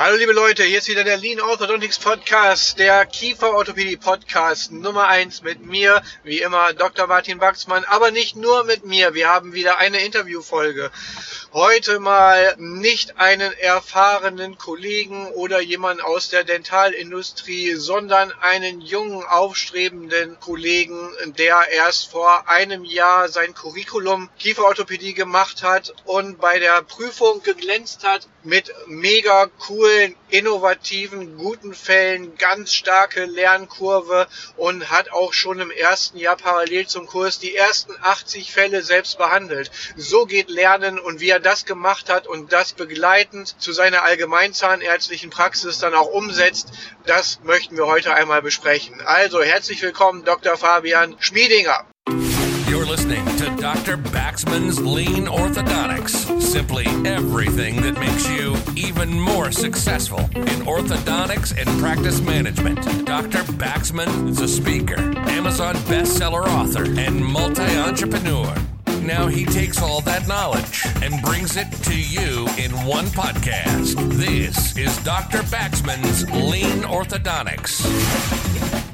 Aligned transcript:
Hallo 0.00 0.16
liebe 0.16 0.32
Leute, 0.32 0.62
hier 0.62 0.78
ist 0.78 0.86
wieder 0.86 1.02
der 1.02 1.16
Lean 1.16 1.40
Orthodontics 1.40 1.98
Podcast, 1.98 2.78
der 2.78 3.04
Kieferorthopädie 3.04 3.96
Podcast 3.96 4.70
Nummer 4.70 5.08
eins 5.08 5.42
mit 5.42 5.66
mir, 5.66 6.02
wie 6.22 6.40
immer 6.40 6.72
Dr. 6.72 7.08
Martin 7.08 7.40
Wachsmann, 7.40 7.82
aber 7.82 8.12
nicht 8.12 8.36
nur 8.36 8.62
mit 8.62 8.84
mir, 8.84 9.14
wir 9.14 9.28
haben 9.28 9.54
wieder 9.54 9.78
eine 9.78 9.98
Interviewfolge. 9.98 10.92
Heute 11.52 11.98
mal 11.98 12.54
nicht 12.58 13.18
einen 13.18 13.50
erfahrenen 13.54 14.56
Kollegen 14.56 15.32
oder 15.32 15.60
jemand 15.60 16.00
aus 16.00 16.28
der 16.28 16.44
Dentalindustrie, 16.44 17.74
sondern 17.74 18.30
einen 18.40 18.80
jungen, 18.80 19.24
aufstrebenden 19.24 20.38
Kollegen, 20.38 21.10
der 21.38 21.72
erst 21.72 22.12
vor 22.12 22.48
einem 22.48 22.84
Jahr 22.84 23.28
sein 23.28 23.52
Curriculum 23.52 24.30
Kieferorthopädie 24.38 25.14
gemacht 25.14 25.64
hat 25.64 25.92
und 26.04 26.38
bei 26.38 26.60
der 26.60 26.82
Prüfung 26.82 27.42
geglänzt 27.42 28.04
hat 28.04 28.28
mit 28.44 28.72
mega 28.86 29.46
coolen, 29.88 30.14
innovativen, 30.28 31.38
guten 31.38 31.72
Fällen, 31.72 32.36
ganz 32.36 32.74
starke 32.74 33.24
Lernkurve 33.24 34.26
und 34.56 34.90
hat 34.90 35.10
auch 35.12 35.32
schon 35.32 35.60
im 35.60 35.70
ersten 35.70 36.18
Jahr 36.18 36.36
parallel 36.36 36.86
zum 36.86 37.06
Kurs 37.06 37.38
die 37.38 37.56
ersten 37.56 37.94
80 38.02 38.52
Fälle 38.52 38.82
selbst 38.82 39.16
behandelt. 39.16 39.70
So 39.96 40.26
geht 40.26 40.50
Lernen 40.50 40.98
und 40.98 41.20
wie 41.20 41.30
er 41.30 41.40
das 41.40 41.64
gemacht 41.64 42.10
hat 42.10 42.26
und 42.26 42.52
das 42.52 42.74
begleitend 42.74 43.54
zu 43.58 43.72
seiner 43.72 44.02
allgemeinzahnärztlichen 44.02 45.30
Praxis 45.30 45.78
dann 45.78 45.94
auch 45.94 46.08
umsetzt, 46.08 46.68
das 47.06 47.40
möchten 47.42 47.76
wir 47.76 47.86
heute 47.86 48.12
einmal 48.12 48.42
besprechen. 48.42 49.00
Also 49.00 49.42
herzlich 49.42 49.80
willkommen, 49.80 50.24
Dr. 50.24 50.58
Fabian 50.58 51.16
Schmiedinger. 51.18 51.86
You're 52.68 52.84
listening 52.84 53.24
to 53.38 53.50
Dr. 53.56 53.96
Baxman's 53.96 54.78
Lean 54.80 55.26
Orthodontics. 55.26 56.40
Simply 56.40 56.84
everything 57.06 57.80
that 57.82 57.98
makes 57.98 58.28
you 58.28 58.37
even 59.00 59.20
more 59.20 59.52
successful 59.52 60.18
in 60.18 60.66
orthodontics 60.66 61.56
and 61.56 61.68
practice 61.80 62.20
management. 62.20 62.82
Dr. 63.06 63.44
Baxman 63.52 64.28
is 64.28 64.40
a 64.40 64.48
speaker, 64.48 64.98
Amazon 65.30 65.76
bestseller 65.86 66.44
author, 66.46 66.82
and 66.98 67.24
multi 67.24 67.62
entrepreneur. 67.62 68.52
Now 69.02 69.28
he 69.28 69.44
takes 69.44 69.80
all 69.80 70.00
that 70.00 70.26
knowledge 70.26 70.84
and 71.00 71.22
brings 71.22 71.56
it 71.56 71.70
to 71.84 71.96
you 71.96 72.48
in 72.58 72.72
one 72.84 73.06
podcast. 73.06 73.94
This 74.14 74.76
is 74.76 74.98
Dr. 75.04 75.42
Baxman's 75.42 76.28
Lean 76.32 76.82
Orthodontics. 76.82 78.87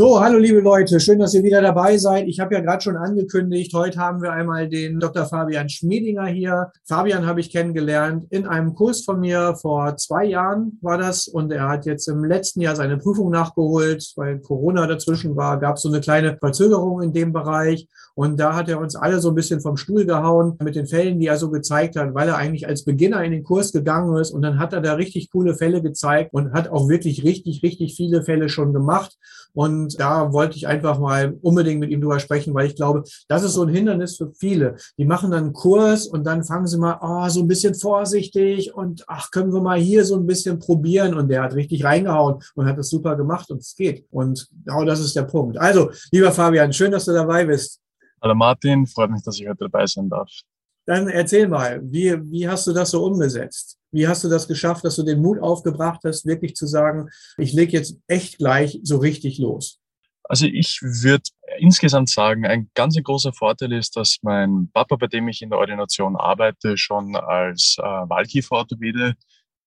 So, 0.00 0.18
hallo 0.18 0.38
liebe 0.38 0.60
Leute, 0.60 0.98
schön, 0.98 1.18
dass 1.18 1.34
ihr 1.34 1.42
wieder 1.42 1.60
dabei 1.60 1.98
seid. 1.98 2.26
Ich 2.26 2.40
habe 2.40 2.54
ja 2.54 2.62
gerade 2.62 2.80
schon 2.80 2.96
angekündigt, 2.96 3.74
heute 3.74 3.98
haben 3.98 4.22
wir 4.22 4.32
einmal 4.32 4.66
den 4.66 4.98
Dr. 4.98 5.26
Fabian 5.26 5.68
Schmiedinger 5.68 6.24
hier. 6.24 6.72
Fabian 6.88 7.26
habe 7.26 7.40
ich 7.40 7.52
kennengelernt 7.52 8.24
in 8.30 8.46
einem 8.46 8.72
Kurs 8.74 9.04
von 9.04 9.20
mir 9.20 9.56
vor 9.60 9.98
zwei 9.98 10.24
Jahren 10.24 10.78
war 10.80 10.96
das 10.96 11.28
und 11.28 11.52
er 11.52 11.68
hat 11.68 11.84
jetzt 11.84 12.08
im 12.08 12.24
letzten 12.24 12.62
Jahr 12.62 12.76
seine 12.76 12.96
Prüfung 12.96 13.28
nachgeholt, 13.28 14.14
weil 14.16 14.38
Corona 14.38 14.86
dazwischen 14.86 15.36
war, 15.36 15.60
gab 15.60 15.76
es 15.76 15.82
so 15.82 15.90
eine 15.90 16.00
kleine 16.00 16.38
Verzögerung 16.38 17.02
in 17.02 17.12
dem 17.12 17.34
Bereich 17.34 17.86
und 18.14 18.40
da 18.40 18.56
hat 18.56 18.70
er 18.70 18.80
uns 18.80 18.96
alle 18.96 19.20
so 19.20 19.28
ein 19.28 19.34
bisschen 19.34 19.60
vom 19.60 19.76
Stuhl 19.76 20.06
gehauen 20.06 20.56
mit 20.64 20.76
den 20.76 20.86
Fällen, 20.86 21.20
die 21.20 21.26
er 21.26 21.36
so 21.36 21.50
gezeigt 21.50 21.96
hat, 21.96 22.14
weil 22.14 22.28
er 22.28 22.36
eigentlich 22.36 22.66
als 22.66 22.86
Beginner 22.86 23.22
in 23.22 23.32
den 23.32 23.44
Kurs 23.44 23.70
gegangen 23.70 24.16
ist 24.16 24.30
und 24.30 24.40
dann 24.40 24.58
hat 24.58 24.72
er 24.72 24.80
da 24.80 24.94
richtig 24.94 25.30
coole 25.30 25.54
Fälle 25.54 25.82
gezeigt 25.82 26.32
und 26.32 26.54
hat 26.54 26.70
auch 26.70 26.88
wirklich 26.88 27.22
richtig, 27.22 27.62
richtig 27.62 27.96
viele 27.96 28.22
Fälle 28.22 28.48
schon 28.48 28.72
gemacht 28.72 29.18
und 29.52 29.98
da 29.98 30.32
wollte 30.32 30.56
ich 30.56 30.66
einfach 30.66 30.98
mal 30.98 31.36
unbedingt 31.42 31.80
mit 31.80 31.90
ihm 31.90 32.00
drüber 32.00 32.20
sprechen, 32.20 32.54
weil 32.54 32.66
ich 32.66 32.76
glaube, 32.76 33.04
das 33.28 33.42
ist 33.42 33.54
so 33.54 33.62
ein 33.62 33.68
Hindernis 33.68 34.16
für 34.16 34.32
viele. 34.32 34.76
Die 34.98 35.04
machen 35.04 35.30
dann 35.30 35.44
einen 35.44 35.52
Kurs 35.52 36.06
und 36.06 36.24
dann 36.24 36.44
fangen 36.44 36.66
sie 36.66 36.78
mal 36.78 36.98
oh, 37.00 37.28
so 37.28 37.40
ein 37.40 37.48
bisschen 37.48 37.74
vorsichtig 37.74 38.74
und 38.74 39.04
ach, 39.08 39.30
können 39.30 39.52
wir 39.52 39.60
mal 39.60 39.78
hier 39.78 40.04
so 40.04 40.16
ein 40.16 40.26
bisschen 40.26 40.58
probieren. 40.58 41.14
Und 41.14 41.28
der 41.28 41.42
hat 41.42 41.54
richtig 41.54 41.84
reingehauen 41.84 42.42
und 42.54 42.66
hat 42.66 42.78
das 42.78 42.90
super 42.90 43.16
gemacht 43.16 43.50
und 43.50 43.58
es 43.58 43.74
geht. 43.74 44.06
Und 44.10 44.48
genau 44.64 44.84
das 44.84 45.00
ist 45.00 45.16
der 45.16 45.22
Punkt. 45.22 45.58
Also, 45.58 45.90
lieber 46.12 46.32
Fabian, 46.32 46.72
schön, 46.72 46.92
dass 46.92 47.04
du 47.04 47.12
dabei 47.12 47.44
bist. 47.44 47.80
Hallo 48.22 48.34
Martin, 48.34 48.86
freut 48.86 49.10
mich, 49.10 49.22
dass 49.22 49.40
ich 49.40 49.48
heute 49.48 49.64
dabei 49.64 49.86
sein 49.86 50.08
darf. 50.08 50.30
Dann 50.86 51.08
erzähl 51.08 51.48
mal, 51.48 51.80
wie, 51.82 52.18
wie 52.30 52.48
hast 52.48 52.66
du 52.66 52.72
das 52.72 52.90
so 52.90 53.04
umgesetzt? 53.04 53.79
Wie 53.92 54.06
hast 54.06 54.24
du 54.24 54.28
das 54.28 54.46
geschafft, 54.46 54.84
dass 54.84 54.96
du 54.96 55.02
den 55.02 55.20
Mut 55.20 55.40
aufgebracht 55.40 56.00
hast, 56.04 56.26
wirklich 56.26 56.54
zu 56.54 56.66
sagen, 56.66 57.08
ich 57.38 57.52
lege 57.52 57.72
jetzt 57.72 57.96
echt 58.06 58.38
gleich 58.38 58.80
so 58.82 58.98
richtig 58.98 59.38
los? 59.38 59.80
Also 60.24 60.46
ich 60.46 60.80
würde 60.80 61.24
insgesamt 61.58 62.08
sagen, 62.08 62.46
ein 62.46 62.70
ganz 62.74 62.96
großer 63.02 63.32
Vorteil 63.32 63.72
ist, 63.72 63.96
dass 63.96 64.18
mein 64.22 64.70
Papa, 64.72 64.94
bei 64.94 65.08
dem 65.08 65.26
ich 65.26 65.42
in 65.42 65.50
der 65.50 65.58
Ordination 65.58 66.14
arbeite, 66.14 66.76
schon 66.76 67.16
als 67.16 67.76
äh, 67.78 67.82
Wahlkieferorthopäde 67.82 69.16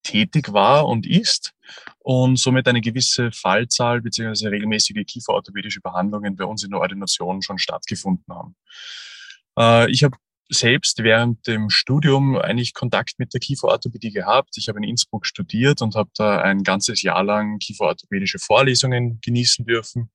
tätig 0.03 0.53
war 0.53 0.87
und 0.87 1.05
ist 1.05 1.53
und 1.99 2.37
somit 2.37 2.67
eine 2.67 2.81
gewisse 2.81 3.31
Fallzahl 3.31 4.01
bzw. 4.01 4.47
regelmäßige 4.47 5.05
kieferorthopädische 5.05 5.81
Behandlungen 5.81 6.35
bei 6.35 6.45
uns 6.45 6.63
in 6.63 6.71
der 6.71 6.79
Ordination 6.79 7.41
schon 7.41 7.57
stattgefunden 7.57 8.33
haben. 8.33 8.55
Äh, 9.57 9.91
ich 9.91 10.03
habe 10.03 10.17
selbst 10.49 11.03
während 11.03 11.47
dem 11.47 11.69
Studium 11.69 12.37
eigentlich 12.37 12.73
Kontakt 12.73 13.13
mit 13.17 13.33
der 13.33 13.39
Kieferorthopädie 13.39 14.11
gehabt. 14.11 14.57
Ich 14.57 14.67
habe 14.67 14.79
in 14.79 14.83
Innsbruck 14.83 15.25
studiert 15.25 15.81
und 15.81 15.95
habe 15.95 16.09
da 16.15 16.41
ein 16.41 16.63
ganzes 16.63 17.01
Jahr 17.01 17.23
lang 17.23 17.59
kieferorthopädische 17.59 18.39
Vorlesungen 18.39 19.19
genießen 19.21 19.65
dürfen. 19.65 20.11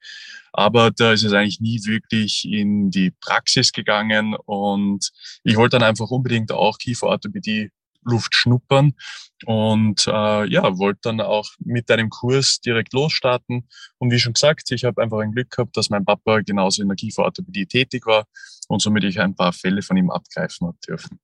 Aber 0.52 0.90
da 0.90 1.12
ist 1.12 1.24
es 1.24 1.32
eigentlich 1.32 1.60
nie 1.60 1.80
wirklich 1.84 2.46
in 2.48 2.90
die 2.90 3.10
Praxis 3.20 3.72
gegangen 3.72 4.36
und 4.44 5.10
ich 5.44 5.56
wollte 5.56 5.78
dann 5.78 5.88
einfach 5.88 6.10
unbedingt 6.10 6.52
auch 6.52 6.78
Kieferorthopädie 6.78 7.70
Luft 8.04 8.34
schnuppern 8.34 8.94
und 9.44 10.06
äh, 10.06 10.46
ja, 10.48 10.78
wollte 10.78 11.00
dann 11.02 11.20
auch 11.20 11.50
mit 11.58 11.90
einem 11.90 12.10
Kurs 12.10 12.60
direkt 12.60 12.92
losstarten. 12.92 13.68
Und 13.98 14.10
wie 14.10 14.18
schon 14.18 14.32
gesagt, 14.32 14.70
ich 14.70 14.84
habe 14.84 15.02
einfach 15.02 15.18
ein 15.18 15.32
Glück 15.32 15.50
gehabt, 15.50 15.76
dass 15.76 15.90
mein 15.90 16.04
Papa 16.04 16.40
genauso 16.40 16.80
in 16.80 16.88
der 16.88 16.96
Kieferorthopädie 16.96 17.66
tätig 17.66 18.06
war 18.06 18.26
und 18.68 18.80
somit 18.80 19.04
ich 19.04 19.20
ein 19.20 19.34
paar 19.34 19.52
Fälle 19.52 19.82
von 19.82 19.96
ihm 19.96 20.10
abgreifen 20.10 20.68
habe 20.68 20.78
dürfen. 20.86 21.18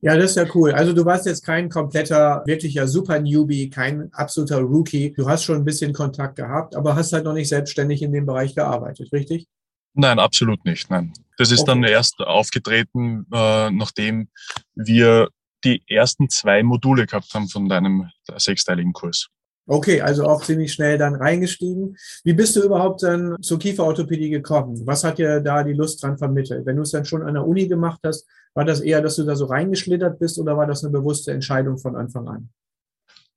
Ja, 0.00 0.18
das 0.18 0.32
ist 0.32 0.36
ja 0.36 0.44
cool. 0.54 0.70
Also 0.72 0.92
du 0.92 1.06
warst 1.06 1.24
jetzt 1.24 1.46
kein 1.46 1.70
kompletter, 1.70 2.42
wirklicher 2.44 2.86
Super-Newbie, 2.86 3.70
kein 3.70 4.12
absoluter 4.12 4.58
Rookie. 4.58 5.14
Du 5.14 5.26
hast 5.26 5.44
schon 5.44 5.56
ein 5.56 5.64
bisschen 5.64 5.94
Kontakt 5.94 6.36
gehabt, 6.36 6.76
aber 6.76 6.94
hast 6.94 7.14
halt 7.14 7.24
noch 7.24 7.32
nicht 7.32 7.48
selbstständig 7.48 8.02
in 8.02 8.12
dem 8.12 8.26
Bereich 8.26 8.54
gearbeitet, 8.54 9.10
richtig? 9.14 9.46
Nein, 9.94 10.18
absolut 10.18 10.62
nicht. 10.66 10.90
Nein. 10.90 11.14
Das 11.38 11.50
ist 11.50 11.60
okay. 11.60 11.68
dann 11.68 11.84
erst 11.84 12.20
aufgetreten, 12.20 13.26
äh, 13.32 13.70
nachdem 13.70 14.28
wir 14.74 15.30
die 15.64 15.82
ersten 15.86 16.28
zwei 16.28 16.62
Module 16.62 17.06
gehabt 17.06 17.32
haben 17.32 17.48
von 17.48 17.66
deinem 17.66 18.10
sechsteiligen 18.36 18.92
Kurs. 18.92 19.28
Okay, 19.66 20.02
also 20.02 20.24
auch 20.24 20.44
ziemlich 20.44 20.74
schnell 20.74 20.98
dann 20.98 21.14
reingestiegen. 21.14 21.96
Wie 22.22 22.34
bist 22.34 22.54
du 22.54 22.62
überhaupt 22.62 23.02
dann 23.02 23.36
zur 23.40 23.58
Kieferorthopädie 23.58 24.28
gekommen? 24.28 24.86
Was 24.86 25.04
hat 25.04 25.18
dir 25.18 25.40
da 25.40 25.62
die 25.62 25.72
Lust 25.72 26.02
dran 26.02 26.18
vermittelt? 26.18 26.66
Wenn 26.66 26.76
du 26.76 26.82
es 26.82 26.90
dann 26.90 27.06
schon 27.06 27.22
an 27.22 27.34
der 27.34 27.46
Uni 27.46 27.66
gemacht 27.66 28.00
hast, 28.04 28.26
war 28.52 28.66
das 28.66 28.80
eher, 28.80 29.00
dass 29.00 29.16
du 29.16 29.24
da 29.24 29.34
so 29.34 29.46
reingeschlittert 29.46 30.18
bist 30.18 30.38
oder 30.38 30.56
war 30.56 30.66
das 30.66 30.84
eine 30.84 30.92
bewusste 30.92 31.32
Entscheidung 31.32 31.78
von 31.78 31.96
Anfang 31.96 32.28
an? 32.28 32.50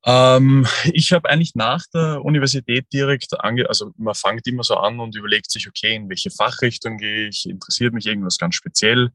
Ähm, 0.04 0.66
ich 0.92 1.12
habe 1.12 1.28
eigentlich 1.28 1.54
nach 1.54 1.84
der 1.92 2.24
Universität 2.24 2.86
direkt 2.92 3.40
ange, 3.40 3.68
also 3.68 3.92
man 3.96 4.14
fängt 4.14 4.46
immer 4.46 4.62
so 4.62 4.76
an 4.76 5.00
und 5.00 5.16
überlegt 5.16 5.50
sich, 5.50 5.66
okay, 5.66 5.96
in 5.96 6.08
welche 6.08 6.30
Fachrichtung 6.30 6.98
gehe 6.98 7.28
ich, 7.28 7.48
interessiert 7.48 7.94
mich 7.94 8.06
irgendwas 8.06 8.38
ganz 8.38 8.54
speziell. 8.54 9.10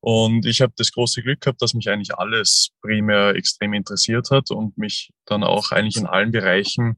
Und 0.00 0.46
ich 0.46 0.60
habe 0.60 0.72
das 0.76 0.92
große 0.92 1.22
Glück 1.22 1.40
gehabt, 1.40 1.60
dass 1.60 1.74
mich 1.74 1.88
eigentlich 1.88 2.14
alles 2.16 2.70
primär 2.82 3.34
extrem 3.34 3.72
interessiert 3.72 4.30
hat 4.30 4.50
und 4.50 4.78
mich 4.78 5.10
dann 5.26 5.42
auch 5.42 5.72
eigentlich 5.72 5.96
in 5.96 6.06
allen 6.06 6.30
Bereichen 6.30 6.96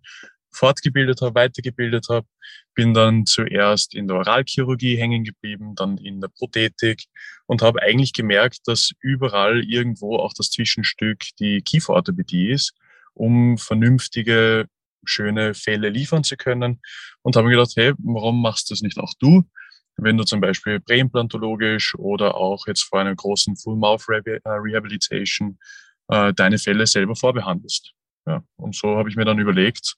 fortgebildet 0.52 1.22
habe, 1.22 1.34
weitergebildet 1.34 2.08
habe. 2.10 2.26
Bin 2.74 2.92
dann 2.94 3.24
zuerst 3.26 3.94
in 3.94 4.06
der 4.06 4.16
Oralchirurgie 4.16 4.96
hängen 4.96 5.24
geblieben, 5.24 5.74
dann 5.74 5.96
in 5.96 6.20
der 6.20 6.28
Prothetik 6.28 7.04
und 7.46 7.62
habe 7.62 7.82
eigentlich 7.82 8.12
gemerkt, 8.12 8.60
dass 8.66 8.90
überall 9.00 9.64
irgendwo 9.64 10.16
auch 10.16 10.32
das 10.34 10.50
Zwischenstück 10.50 11.24
die 11.38 11.62
Kieferorthopädie 11.62 12.50
ist, 12.50 12.74
um 13.14 13.58
vernünftige, 13.58 14.66
schöne 15.04 15.54
Fälle 15.54 15.88
liefern 15.88 16.24
zu 16.24 16.36
können. 16.36 16.80
Und 17.22 17.36
habe 17.36 17.48
mir 17.48 17.56
gedacht, 17.56 17.72
hey, 17.76 17.92
warum 17.98 18.42
machst 18.42 18.68
du 18.70 18.74
das 18.74 18.82
nicht 18.82 18.98
auch 18.98 19.14
du? 19.18 19.44
Wenn 19.96 20.16
du 20.16 20.24
zum 20.24 20.40
Beispiel 20.40 20.80
präimplantologisch 20.80 21.94
oder 21.96 22.36
auch 22.36 22.66
jetzt 22.66 22.82
vor 22.82 23.00
einer 23.00 23.14
großen 23.14 23.56
Full 23.56 23.76
Mouth 23.76 24.06
äh, 24.08 24.40
Rehabilitation 24.46 25.58
äh, 26.08 26.32
deine 26.34 26.58
Fälle 26.58 26.86
selber 26.86 27.16
vorbehandelst. 27.16 27.92
Ja, 28.26 28.42
und 28.56 28.74
so 28.74 28.96
habe 28.96 29.08
ich 29.08 29.16
mir 29.16 29.24
dann 29.24 29.38
überlegt, 29.38 29.96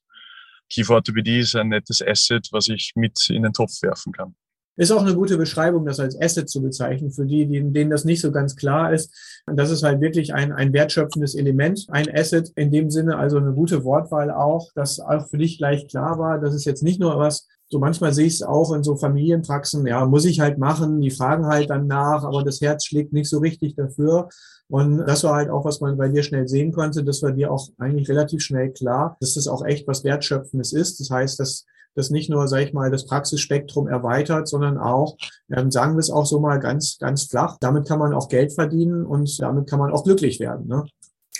Kieferorthopädie 0.68 1.40
ist 1.40 1.56
ein 1.56 1.68
nettes 1.68 2.02
Asset, 2.02 2.48
was 2.52 2.68
ich 2.68 2.92
mit 2.94 3.28
in 3.30 3.42
den 3.42 3.52
Topf 3.52 3.82
werfen 3.82 4.12
kann. 4.12 4.34
Ist 4.76 4.90
auch 4.90 5.02
eine 5.02 5.14
gute 5.14 5.36
Beschreibung, 5.36 5.84
das 5.84 6.00
als 6.00 6.18
Asset 6.18 6.48
zu 6.48 6.62
bezeichnen, 6.62 7.12
für 7.12 7.26
die, 7.26 7.46
denen 7.46 7.90
das 7.90 8.06
nicht 8.06 8.22
so 8.22 8.32
ganz 8.32 8.56
klar 8.56 8.92
ist. 8.92 9.14
Das 9.46 9.70
ist 9.70 9.82
halt 9.82 10.00
wirklich 10.00 10.32
ein, 10.32 10.50
ein 10.50 10.72
wertschöpfendes 10.72 11.34
Element, 11.34 11.84
ein 11.90 12.08
Asset 12.10 12.50
in 12.56 12.72
dem 12.72 12.90
Sinne, 12.90 13.18
also 13.18 13.36
eine 13.36 13.52
gute 13.52 13.84
Wortwahl 13.84 14.30
auch, 14.30 14.72
dass 14.74 14.98
auch 14.98 15.28
für 15.28 15.36
dich 15.36 15.58
gleich 15.58 15.88
klar 15.88 16.18
war, 16.18 16.40
das 16.40 16.54
ist 16.54 16.64
jetzt 16.64 16.82
nicht 16.82 17.00
nur 17.00 17.18
was, 17.18 17.48
So 17.72 17.78
manchmal 17.78 18.12
sehe 18.12 18.26
ich 18.26 18.34
es 18.34 18.42
auch 18.42 18.70
in 18.74 18.84
so 18.84 18.96
Familienpraxen, 18.96 19.86
ja, 19.86 20.04
muss 20.04 20.26
ich 20.26 20.40
halt 20.40 20.58
machen, 20.58 21.00
die 21.00 21.10
fragen 21.10 21.46
halt 21.46 21.70
dann 21.70 21.86
nach, 21.86 22.22
aber 22.22 22.44
das 22.44 22.60
Herz 22.60 22.84
schlägt 22.84 23.14
nicht 23.14 23.30
so 23.30 23.38
richtig 23.38 23.76
dafür. 23.76 24.28
Und 24.68 24.98
das 24.98 25.24
war 25.24 25.36
halt 25.36 25.48
auch, 25.48 25.64
was 25.64 25.80
man 25.80 25.96
bei 25.96 26.10
dir 26.10 26.22
schnell 26.22 26.46
sehen 26.46 26.72
konnte. 26.72 27.02
Das 27.02 27.22
war 27.22 27.32
dir 27.32 27.50
auch 27.50 27.70
eigentlich 27.78 28.10
relativ 28.10 28.42
schnell 28.42 28.72
klar, 28.72 29.16
dass 29.20 29.32
das 29.32 29.48
auch 29.48 29.64
echt 29.64 29.88
was 29.88 30.04
Wertschöpfendes 30.04 30.74
ist. 30.74 31.00
Das 31.00 31.08
heißt, 31.08 31.40
dass 31.40 31.64
das 31.94 32.10
nicht 32.10 32.28
nur, 32.28 32.46
sag 32.46 32.60
ich 32.60 32.74
mal, 32.74 32.90
das 32.90 33.06
Praxisspektrum 33.06 33.88
erweitert, 33.88 34.48
sondern 34.48 34.76
auch, 34.76 35.16
ähm, 35.50 35.70
sagen 35.70 35.94
wir 35.94 36.00
es 36.00 36.10
auch 36.10 36.26
so 36.26 36.40
mal 36.40 36.58
ganz, 36.58 36.98
ganz 36.98 37.24
flach, 37.24 37.56
damit 37.58 37.88
kann 37.88 38.00
man 38.00 38.12
auch 38.12 38.28
Geld 38.28 38.52
verdienen 38.52 39.06
und 39.06 39.40
damit 39.40 39.66
kann 39.66 39.78
man 39.78 39.92
auch 39.92 40.04
glücklich 40.04 40.40
werden. 40.40 40.68
Ne? 40.68 40.84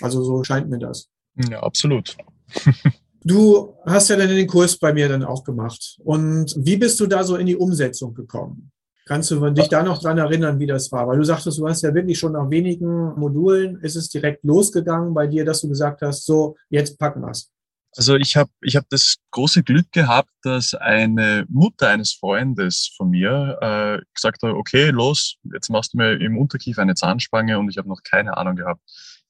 Also 0.01 0.23
so 0.23 0.43
scheint 0.43 0.67
mir 0.67 0.79
das. 0.79 1.09
Ja, 1.47 1.59
absolut. 1.61 2.17
Du 3.23 3.73
hast 3.85 4.09
ja 4.09 4.15
dann 4.15 4.27
den 4.27 4.47
Kurs 4.47 4.77
bei 4.77 4.93
mir 4.93 5.07
dann 5.09 5.23
auch 5.23 5.43
gemacht. 5.43 5.97
Und 6.03 6.53
wie 6.57 6.77
bist 6.77 6.99
du 6.99 7.07
da 7.07 7.23
so 7.23 7.35
in 7.35 7.45
die 7.45 7.55
Umsetzung 7.55 8.13
gekommen? 8.13 8.71
Kannst 9.05 9.31
du 9.31 9.49
dich 9.49 9.67
da 9.67 9.83
noch 9.83 10.01
dran 10.01 10.17
erinnern, 10.17 10.59
wie 10.59 10.67
das 10.67 10.91
war? 10.91 11.07
Weil 11.07 11.17
du 11.17 11.25
sagtest, 11.25 11.59
du 11.59 11.67
hast 11.67 11.81
ja 11.81 11.93
wirklich 11.93 12.17
schon 12.17 12.33
nach 12.33 12.49
wenigen 12.49 13.19
Modulen, 13.19 13.81
ist 13.81 13.97
es 13.97 14.07
direkt 14.07 14.45
losgegangen 14.45 15.13
bei 15.13 15.27
dir, 15.27 15.43
dass 15.43 15.61
du 15.61 15.67
gesagt 15.67 16.01
hast, 16.01 16.25
so, 16.25 16.55
jetzt 16.69 16.97
packen 16.97 17.21
wir's. 17.21 17.49
Also 17.95 18.15
ich 18.15 18.35
habe 18.35 18.49
ich 18.61 18.75
hab 18.75 18.89
das 18.89 19.17
große 19.31 19.61
Glück 19.61 19.91
gehabt, 19.91 20.31
dass 20.41 20.73
eine 20.73 21.45
Mutter 21.47 21.89
eines 21.89 22.13
Freundes 22.13 22.91
von 22.97 23.09
mir 23.09 23.57
äh, 23.61 24.01
gesagt 24.13 24.41
hat, 24.41 24.53
okay, 24.53 24.89
los, 24.89 25.35
jetzt 25.53 25.69
machst 25.69 25.93
du 25.93 25.97
mir 25.97 26.19
im 26.19 26.37
Unterkiefer 26.37 26.81
eine 26.81 26.95
Zahnspange 26.95 27.59
und 27.59 27.69
ich 27.69 27.77
habe 27.77 27.89
noch 27.89 28.01
keine 28.03 28.37
Ahnung 28.37 28.55
gehabt, 28.55 28.81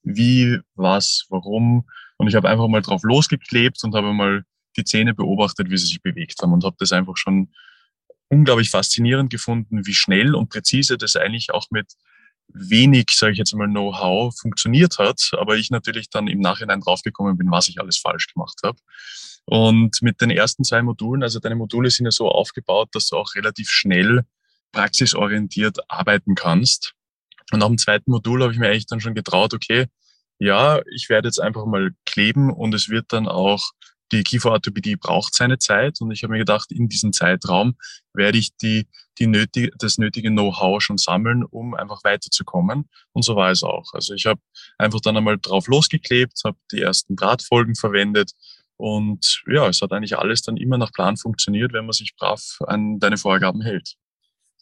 wie, 0.04 0.60
was, 0.76 1.26
warum. 1.30 1.86
Und 2.24 2.30
ich 2.30 2.36
habe 2.36 2.48
einfach 2.48 2.70
mal 2.70 2.82
drauf 2.82 3.04
losgeklebt 3.04 3.84
und 3.84 3.94
habe 3.96 4.14
mal 4.14 4.46
die 4.78 4.86
Zähne 4.86 5.14
beobachtet, 5.14 5.70
wie 5.70 5.76
sie 5.76 5.88
sich 5.88 6.02
bewegt 6.02 6.42
haben 6.42 6.54
und 6.54 6.64
habe 6.64 6.78
das 6.80 6.94
einfach 6.94 7.18
schon 7.18 7.52
unglaublich 8.30 8.70
faszinierend 8.70 9.30
gefunden, 9.30 9.86
wie 9.86 9.94
schnell 9.94 10.34
und 10.34 10.48
präzise 10.48 10.98
das 10.98 11.18
eigentlich 11.18 11.52
auch 11.52 11.68
mit 11.70 11.92
wenig, 12.48 13.10
sage 13.10 13.34
ich 13.34 13.40
jetzt 13.40 13.54
mal, 13.56 13.68
Know-how 13.68 14.34
funktioniert 14.40 15.00
hat, 15.00 15.32
aber 15.34 15.58
ich 15.58 15.70
natürlich 15.70 16.10
dann 16.10 16.30
im 16.30 16.40
Nachhinein 16.40 16.80
draufgekommen 16.80 17.38
bin, 17.38 17.52
was 17.52 17.68
ich 17.68 17.82
alles 17.82 17.98
falsch 17.98 18.28
gemacht 18.34 18.62
habe. 18.64 18.78
Und 19.44 20.02
mit 20.02 20.22
den 20.22 20.30
ersten 20.30 20.64
zwei 20.64 20.82
Modulen, 20.82 21.24
also 21.24 21.40
deine 21.40 21.58
Module 21.58 21.92
sind 21.92 22.06
ja 22.06 22.12
so 22.12 22.30
aufgebaut, 22.30 22.88
dass 22.94 23.10
du 23.10 23.18
auch 23.18 23.36
relativ 23.36 23.70
schnell 23.70 24.22
praxisorientiert 24.72 25.80
arbeiten 25.92 26.36
kannst. 26.36 26.94
Und 27.52 27.60
nach 27.60 27.68
dem 27.68 27.78
zweiten 27.78 28.12
Modul 28.12 28.44
habe 28.44 28.54
ich 28.54 28.60
mir 28.60 28.70
eigentlich 28.70 28.86
dann 28.86 29.02
schon 29.02 29.14
getraut, 29.14 29.54
okay, 29.54 29.88
ja, 30.44 30.82
ich 30.94 31.10
werde 31.10 31.30
jetzt 31.30 31.40
einfach 31.40 31.66
mal 31.66 31.92
kleben 32.06 32.52
und 32.52 32.74
es 32.74 32.90
wird 32.90 33.14
dann 33.14 33.28
auch 33.28 33.72
die 34.12 34.24
Kieferorthopädie 34.24 34.98
braucht 34.98 35.34
seine 35.34 35.58
Zeit 35.58 36.02
und 36.02 36.12
ich 36.12 36.22
habe 36.22 36.34
mir 36.34 36.40
gedacht, 36.40 36.72
in 36.72 36.90
diesem 36.90 37.14
Zeitraum 37.14 37.76
werde 38.14 38.38
ich 38.38 38.56
die, 38.58 38.88
die 39.18 39.28
nötige, 39.28 39.72
das 39.80 39.98
nötige 39.98 40.30
Know-how 40.30 40.82
schon 40.84 40.98
sammeln, 40.98 41.44
um 41.44 41.74
einfach 41.74 42.04
weiterzukommen. 42.04 42.90
Und 43.14 43.24
so 43.24 43.36
war 43.36 43.50
es 43.50 43.64
auch. 43.64 43.94
Also 43.94 44.14
ich 44.14 44.26
habe 44.26 44.40
einfach 44.78 45.00
dann 45.00 45.18
einmal 45.18 45.40
drauf 45.40 45.68
losgeklebt, 45.68 46.34
habe 46.44 46.58
die 46.72 46.82
ersten 46.82 47.16
Drahtfolgen 47.16 47.76
verwendet 47.76 48.34
und 48.76 49.44
ja, 49.48 49.68
es 49.70 49.82
hat 49.82 49.94
eigentlich 49.94 50.18
alles 50.18 50.42
dann 50.42 50.58
immer 50.58 50.78
nach 50.78 50.92
Plan 50.92 51.16
funktioniert, 51.16 51.72
wenn 51.74 51.86
man 51.86 51.94
sich 51.94 52.16
brav 52.18 52.60
an 52.68 53.00
deine 53.00 53.18
Vorgaben 53.18 53.62
hält. 53.62 53.96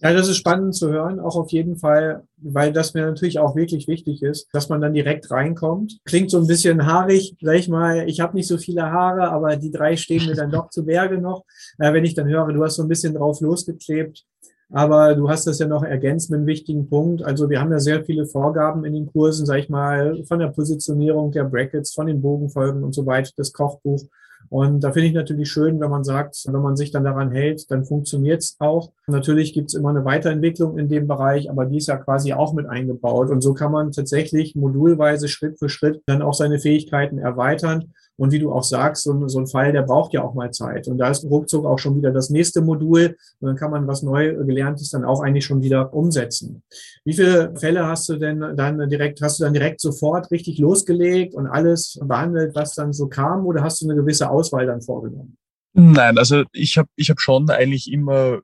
Ja, 0.03 0.13
das 0.13 0.27
ist 0.27 0.37
spannend 0.37 0.73
zu 0.73 0.89
hören, 0.89 1.19
auch 1.19 1.35
auf 1.35 1.51
jeden 1.51 1.77
Fall, 1.77 2.23
weil 2.37 2.73
das 2.73 2.95
mir 2.95 3.05
natürlich 3.05 3.37
auch 3.37 3.55
wirklich 3.55 3.87
wichtig 3.87 4.23
ist, 4.23 4.47
dass 4.51 4.67
man 4.67 4.81
dann 4.81 4.95
direkt 4.95 5.29
reinkommt. 5.29 5.99
Klingt 6.05 6.31
so 6.31 6.39
ein 6.39 6.47
bisschen 6.47 6.87
haarig, 6.87 7.35
sag 7.39 7.55
ich 7.55 7.69
mal, 7.69 8.09
ich 8.09 8.19
habe 8.19 8.35
nicht 8.35 8.47
so 8.47 8.57
viele 8.57 8.91
Haare, 8.91 9.29
aber 9.29 9.57
die 9.57 9.69
drei 9.69 9.95
stehen 9.97 10.25
mir 10.25 10.33
dann 10.33 10.49
doch 10.49 10.69
zu 10.69 10.85
Berge 10.85 11.19
noch. 11.19 11.43
Äh, 11.77 11.93
wenn 11.93 12.03
ich 12.03 12.15
dann 12.15 12.27
höre, 12.27 12.51
du 12.51 12.63
hast 12.63 12.77
so 12.77 12.81
ein 12.81 12.87
bisschen 12.87 13.13
drauf 13.13 13.41
losgeklebt, 13.41 14.25
aber 14.71 15.13
du 15.13 15.29
hast 15.29 15.45
das 15.45 15.59
ja 15.59 15.67
noch 15.67 15.83
ergänzt 15.83 16.31
mit 16.31 16.39
einem 16.39 16.47
wichtigen 16.47 16.89
Punkt. 16.89 17.21
Also 17.23 17.51
wir 17.51 17.59
haben 17.61 17.71
ja 17.71 17.79
sehr 17.79 18.03
viele 18.03 18.25
Vorgaben 18.25 18.85
in 18.85 18.93
den 18.93 19.05
Kursen, 19.05 19.45
sag 19.45 19.59
ich 19.59 19.69
mal, 19.69 20.23
von 20.27 20.39
der 20.39 20.47
Positionierung 20.47 21.31
der 21.31 21.43
Brackets, 21.43 21.93
von 21.93 22.07
den 22.07 22.21
Bogenfolgen 22.21 22.83
und 22.83 22.93
so 22.93 23.05
weiter, 23.05 23.29
das 23.37 23.53
Kochbuch. 23.53 24.01
Und 24.49 24.81
da 24.83 24.91
finde 24.91 25.07
ich 25.07 25.13
natürlich 25.13 25.49
schön, 25.49 25.79
wenn 25.79 25.89
man 25.89 26.03
sagt, 26.03 26.35
wenn 26.45 26.61
man 26.61 26.75
sich 26.75 26.91
dann 26.91 27.03
daran 27.03 27.31
hält, 27.31 27.69
dann 27.71 27.85
funktioniert 27.85 28.41
es 28.41 28.57
auch. 28.59 28.91
Natürlich 29.07 29.53
gibt 29.53 29.69
es 29.69 29.75
immer 29.75 29.89
eine 29.89 30.05
Weiterentwicklung 30.05 30.77
in 30.77 30.89
dem 30.89 31.07
Bereich, 31.07 31.49
aber 31.49 31.65
die 31.65 31.77
ist 31.77 31.87
ja 31.87 31.97
quasi 31.97 32.33
auch 32.33 32.53
mit 32.53 32.67
eingebaut. 32.67 33.29
Und 33.29 33.41
so 33.41 33.53
kann 33.53 33.71
man 33.71 33.91
tatsächlich 33.91 34.55
modulweise 34.55 35.27
Schritt 35.27 35.57
für 35.57 35.69
Schritt 35.69 36.01
dann 36.05 36.21
auch 36.21 36.33
seine 36.33 36.59
Fähigkeiten 36.59 37.17
erweitern. 37.17 37.93
Und 38.17 38.31
wie 38.31 38.39
du 38.39 38.51
auch 38.51 38.63
sagst, 38.63 39.03
so, 39.03 39.27
so, 39.27 39.39
ein 39.39 39.47
Fall, 39.47 39.71
der 39.71 39.81
braucht 39.81 40.13
ja 40.13 40.23
auch 40.23 40.33
mal 40.33 40.51
Zeit. 40.51 40.87
Und 40.87 40.97
da 40.97 41.09
ist 41.09 41.23
ruckzuck 41.23 41.65
auch 41.65 41.79
schon 41.79 41.95
wieder 41.95 42.11
das 42.11 42.29
nächste 42.29 42.61
Modul. 42.61 43.15
Und 43.39 43.47
dann 43.47 43.55
kann 43.55 43.71
man 43.71 43.87
was 43.87 44.03
neu 44.03 44.35
gelerntes 44.45 44.89
dann 44.89 45.05
auch 45.05 45.21
eigentlich 45.21 45.45
schon 45.45 45.61
wieder 45.61 45.93
umsetzen. 45.93 46.63
Wie 47.03 47.13
viele 47.13 47.55
Fälle 47.57 47.87
hast 47.87 48.09
du 48.09 48.17
denn 48.17 48.39
dann 48.55 48.89
direkt, 48.89 49.21
hast 49.21 49.39
du 49.39 49.45
dann 49.45 49.53
direkt 49.53 49.81
sofort 49.81 50.29
richtig 50.29 50.59
losgelegt 50.59 51.33
und 51.33 51.47
alles 51.47 51.99
behandelt, 52.03 52.53
was 52.53 52.75
dann 52.75 52.93
so 52.93 53.07
kam? 53.07 53.45
Oder 53.45 53.63
hast 53.63 53.81
du 53.81 53.89
eine 53.89 53.99
gewisse 53.99 54.29
Auswahl 54.29 54.67
dann 54.67 54.81
vorgenommen? 54.81 55.37
Nein, 55.73 56.17
also 56.17 56.43
ich 56.51 56.77
habe 56.77 56.89
ich 56.95 57.09
hab 57.09 57.21
schon 57.21 57.49
eigentlich 57.49 57.91
immer 57.91 58.41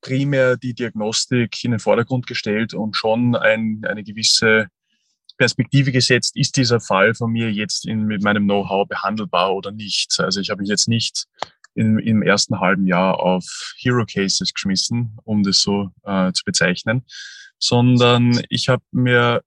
primär 0.00 0.56
die 0.56 0.74
Diagnostik 0.74 1.64
in 1.64 1.70
den 1.70 1.80
Vordergrund 1.80 2.26
gestellt 2.26 2.74
und 2.74 2.96
schon 2.96 3.34
ein, 3.36 3.82
eine 3.86 4.04
gewisse 4.04 4.66
Perspektive 5.36 5.92
gesetzt, 5.92 6.36
ist 6.36 6.56
dieser 6.56 6.80
Fall 6.80 7.14
von 7.14 7.32
mir 7.32 7.52
jetzt 7.52 7.86
in, 7.86 8.04
mit 8.04 8.22
meinem 8.22 8.44
Know-how 8.44 8.86
behandelbar 8.86 9.54
oder 9.54 9.72
nicht. 9.72 10.18
Also 10.20 10.40
ich 10.40 10.50
habe 10.50 10.60
mich 10.60 10.70
jetzt 10.70 10.88
nicht 10.88 11.26
in, 11.74 11.98
im 11.98 12.22
ersten 12.22 12.60
halben 12.60 12.86
Jahr 12.86 13.20
auf 13.20 13.74
Hero 13.78 14.04
Cases 14.06 14.52
geschmissen, 14.52 15.16
um 15.24 15.42
das 15.42 15.60
so 15.60 15.90
äh, 16.04 16.32
zu 16.32 16.44
bezeichnen, 16.44 17.04
sondern 17.58 18.40
ich 18.48 18.68
habe 18.68 18.82
mir 18.92 19.42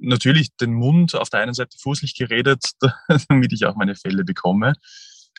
natürlich 0.00 0.54
den 0.56 0.74
Mund 0.74 1.14
auf 1.14 1.30
der 1.30 1.40
einen 1.40 1.54
Seite 1.54 1.76
fußlich 1.78 2.14
geredet, 2.16 2.72
damit 3.28 3.52
ich 3.52 3.66
auch 3.66 3.76
meine 3.76 3.94
Fälle 3.94 4.24
bekomme. 4.24 4.74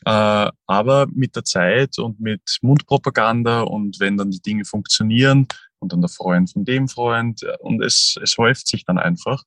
Äh, 0.04 0.50
aber 0.66 1.06
mit 1.12 1.36
der 1.36 1.44
Zeit 1.44 1.98
und 1.98 2.20
mit 2.20 2.58
Mundpropaganda 2.60 3.62
und 3.62 3.98
wenn 3.98 4.18
dann 4.18 4.30
die 4.30 4.42
Dinge 4.42 4.64
funktionieren 4.64 5.46
und 5.78 5.92
dann 5.92 6.02
der 6.02 6.10
Freund 6.10 6.52
von 6.52 6.64
dem 6.64 6.88
Freund 6.88 7.42
äh, 7.42 7.56
und 7.60 7.82
es, 7.82 8.18
es 8.22 8.36
häuft 8.36 8.66
sich 8.66 8.84
dann 8.84 8.98
einfach, 8.98 9.42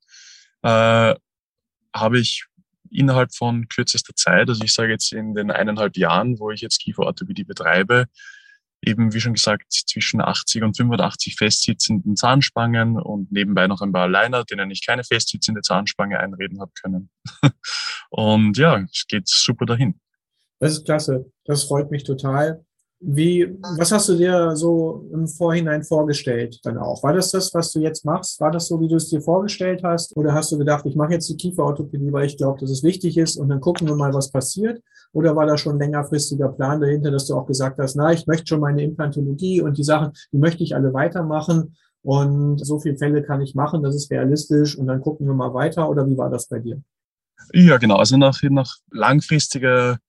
äh, 0.64 1.16
habe 1.94 2.20
ich 2.20 2.46
innerhalb 2.92 3.36
von 3.36 3.68
kürzester 3.68 4.16
Zeit, 4.16 4.50
also 4.50 4.64
ich 4.64 4.74
sage 4.74 4.92
jetzt 4.92 5.14
in 5.14 5.36
den 5.36 5.52
eineinhalb 5.52 5.96
Jahren, 5.98 6.40
wo 6.40 6.52
ich 6.52 6.62
jetzt 6.62 6.80
Kieferorthopädie 6.80 7.44
betreibe, 7.44 8.06
eben 8.82 9.14
wie 9.14 9.20
schon 9.20 9.34
gesagt 9.34 9.72
zwischen 9.72 10.22
80 10.22 10.64
und 10.64 10.78
85 10.78 11.36
festsitzenden 11.36 12.16
Zahnspangen 12.16 12.98
und 12.98 13.32
nebenbei 13.32 13.68
noch 13.68 13.82
ein 13.82 13.92
paar 13.92 14.08
Liner, 14.08 14.44
denen 14.46 14.72
ich 14.72 14.86
keine 14.86 15.04
festsitzende 15.04 15.62
Zahnspange 15.62 16.19
einreden 16.19 16.62
habe 16.62 16.72
können. 16.81 17.10
und 18.10 18.57
ja, 18.57 18.86
es 18.92 19.06
geht 19.07 19.28
super 19.28 19.66
dahin. 19.66 20.00
Das 20.60 20.74
ist 20.74 20.86
klasse. 20.86 21.31
Das 21.45 21.66
freut 21.66 21.92
mich 21.92 22.04
total. 22.04 22.66
Wie, 23.02 23.58
was 23.78 23.94
hast 23.94 24.10
du 24.10 24.16
dir 24.16 24.58
so 24.58 25.08
im 25.14 25.26
Vorhinein 25.26 25.84
vorgestellt 25.84 26.60
dann 26.64 26.78
auch? 26.78 27.02
War 27.02 27.14
das 27.14 27.32
das, 27.32 27.54
was 27.54 27.72
du 27.72 27.80
jetzt 27.80 28.04
machst? 28.04 28.42
War 28.42 28.52
das 28.52 28.68
so, 28.68 28.82
wie 28.82 28.90
du 28.90 28.96
es 28.96 29.10
dir 29.10 29.22
vorgestellt 29.22 29.84
hast? 29.84 30.16
Oder 30.18 30.34
hast 30.34 30.52
du 30.52 30.58
gedacht, 30.58 30.86
ich 30.86 30.98
mache 30.98 31.14
jetzt 31.14 31.30
die 31.30 31.38
Kieferorthopädie, 31.38 32.12
weil 32.12 32.26
ich 32.26 32.36
glaube, 32.36 32.60
dass 32.60 32.70
es 32.70 32.84
wichtig 32.84 33.18
ist 33.18 33.38
und 33.38 33.48
dann 33.48 33.62
gucken 33.62 33.88
wir 33.88 33.96
mal, 33.96 34.14
was 34.14 34.32
passiert? 34.32 34.82
Oder 35.14 35.34
war 35.34 35.46
da 35.46 35.58
schon 35.58 35.76
ein 35.76 35.80
längerfristiger 35.80 36.50
Plan 36.50 36.82
dahinter, 36.82 37.10
dass 37.10 37.26
du 37.26 37.36
auch 37.36 37.46
gesagt 37.46 37.80
hast, 37.80 37.96
na, 37.96 38.12
ich 38.12 38.28
möchte 38.28 38.48
schon 38.48 38.60
meine 38.60 38.84
Implantologie 38.84 39.62
und 39.62 39.78
die 39.78 39.84
Sachen, 39.84 40.12
die 40.34 40.38
möchte 40.38 40.64
ich 40.64 40.76
alle 40.76 40.94
weitermachen 40.94 41.78
und 42.02 42.60
so 42.66 42.80
viele 42.80 42.98
Fälle 42.98 43.24
kann 43.24 43.40
ich 43.40 43.56
machen, 43.56 43.82
das 43.82 43.96
ist 43.96 44.12
realistisch 44.12 44.78
und 44.78 44.88
dann 44.88 45.00
gucken 45.00 45.26
wir 45.26 45.34
mal 45.34 45.54
weiter? 45.54 45.90
Oder 45.90 46.06
wie 46.06 46.18
war 46.18 46.30
das 46.30 46.48
bei 46.50 46.60
dir? 46.60 46.82
Ja, 47.54 47.78
genau. 47.78 47.96
Also 47.96 48.18
nach, 48.18 48.38
nach 48.44 48.76
langfristiger 48.92 50.00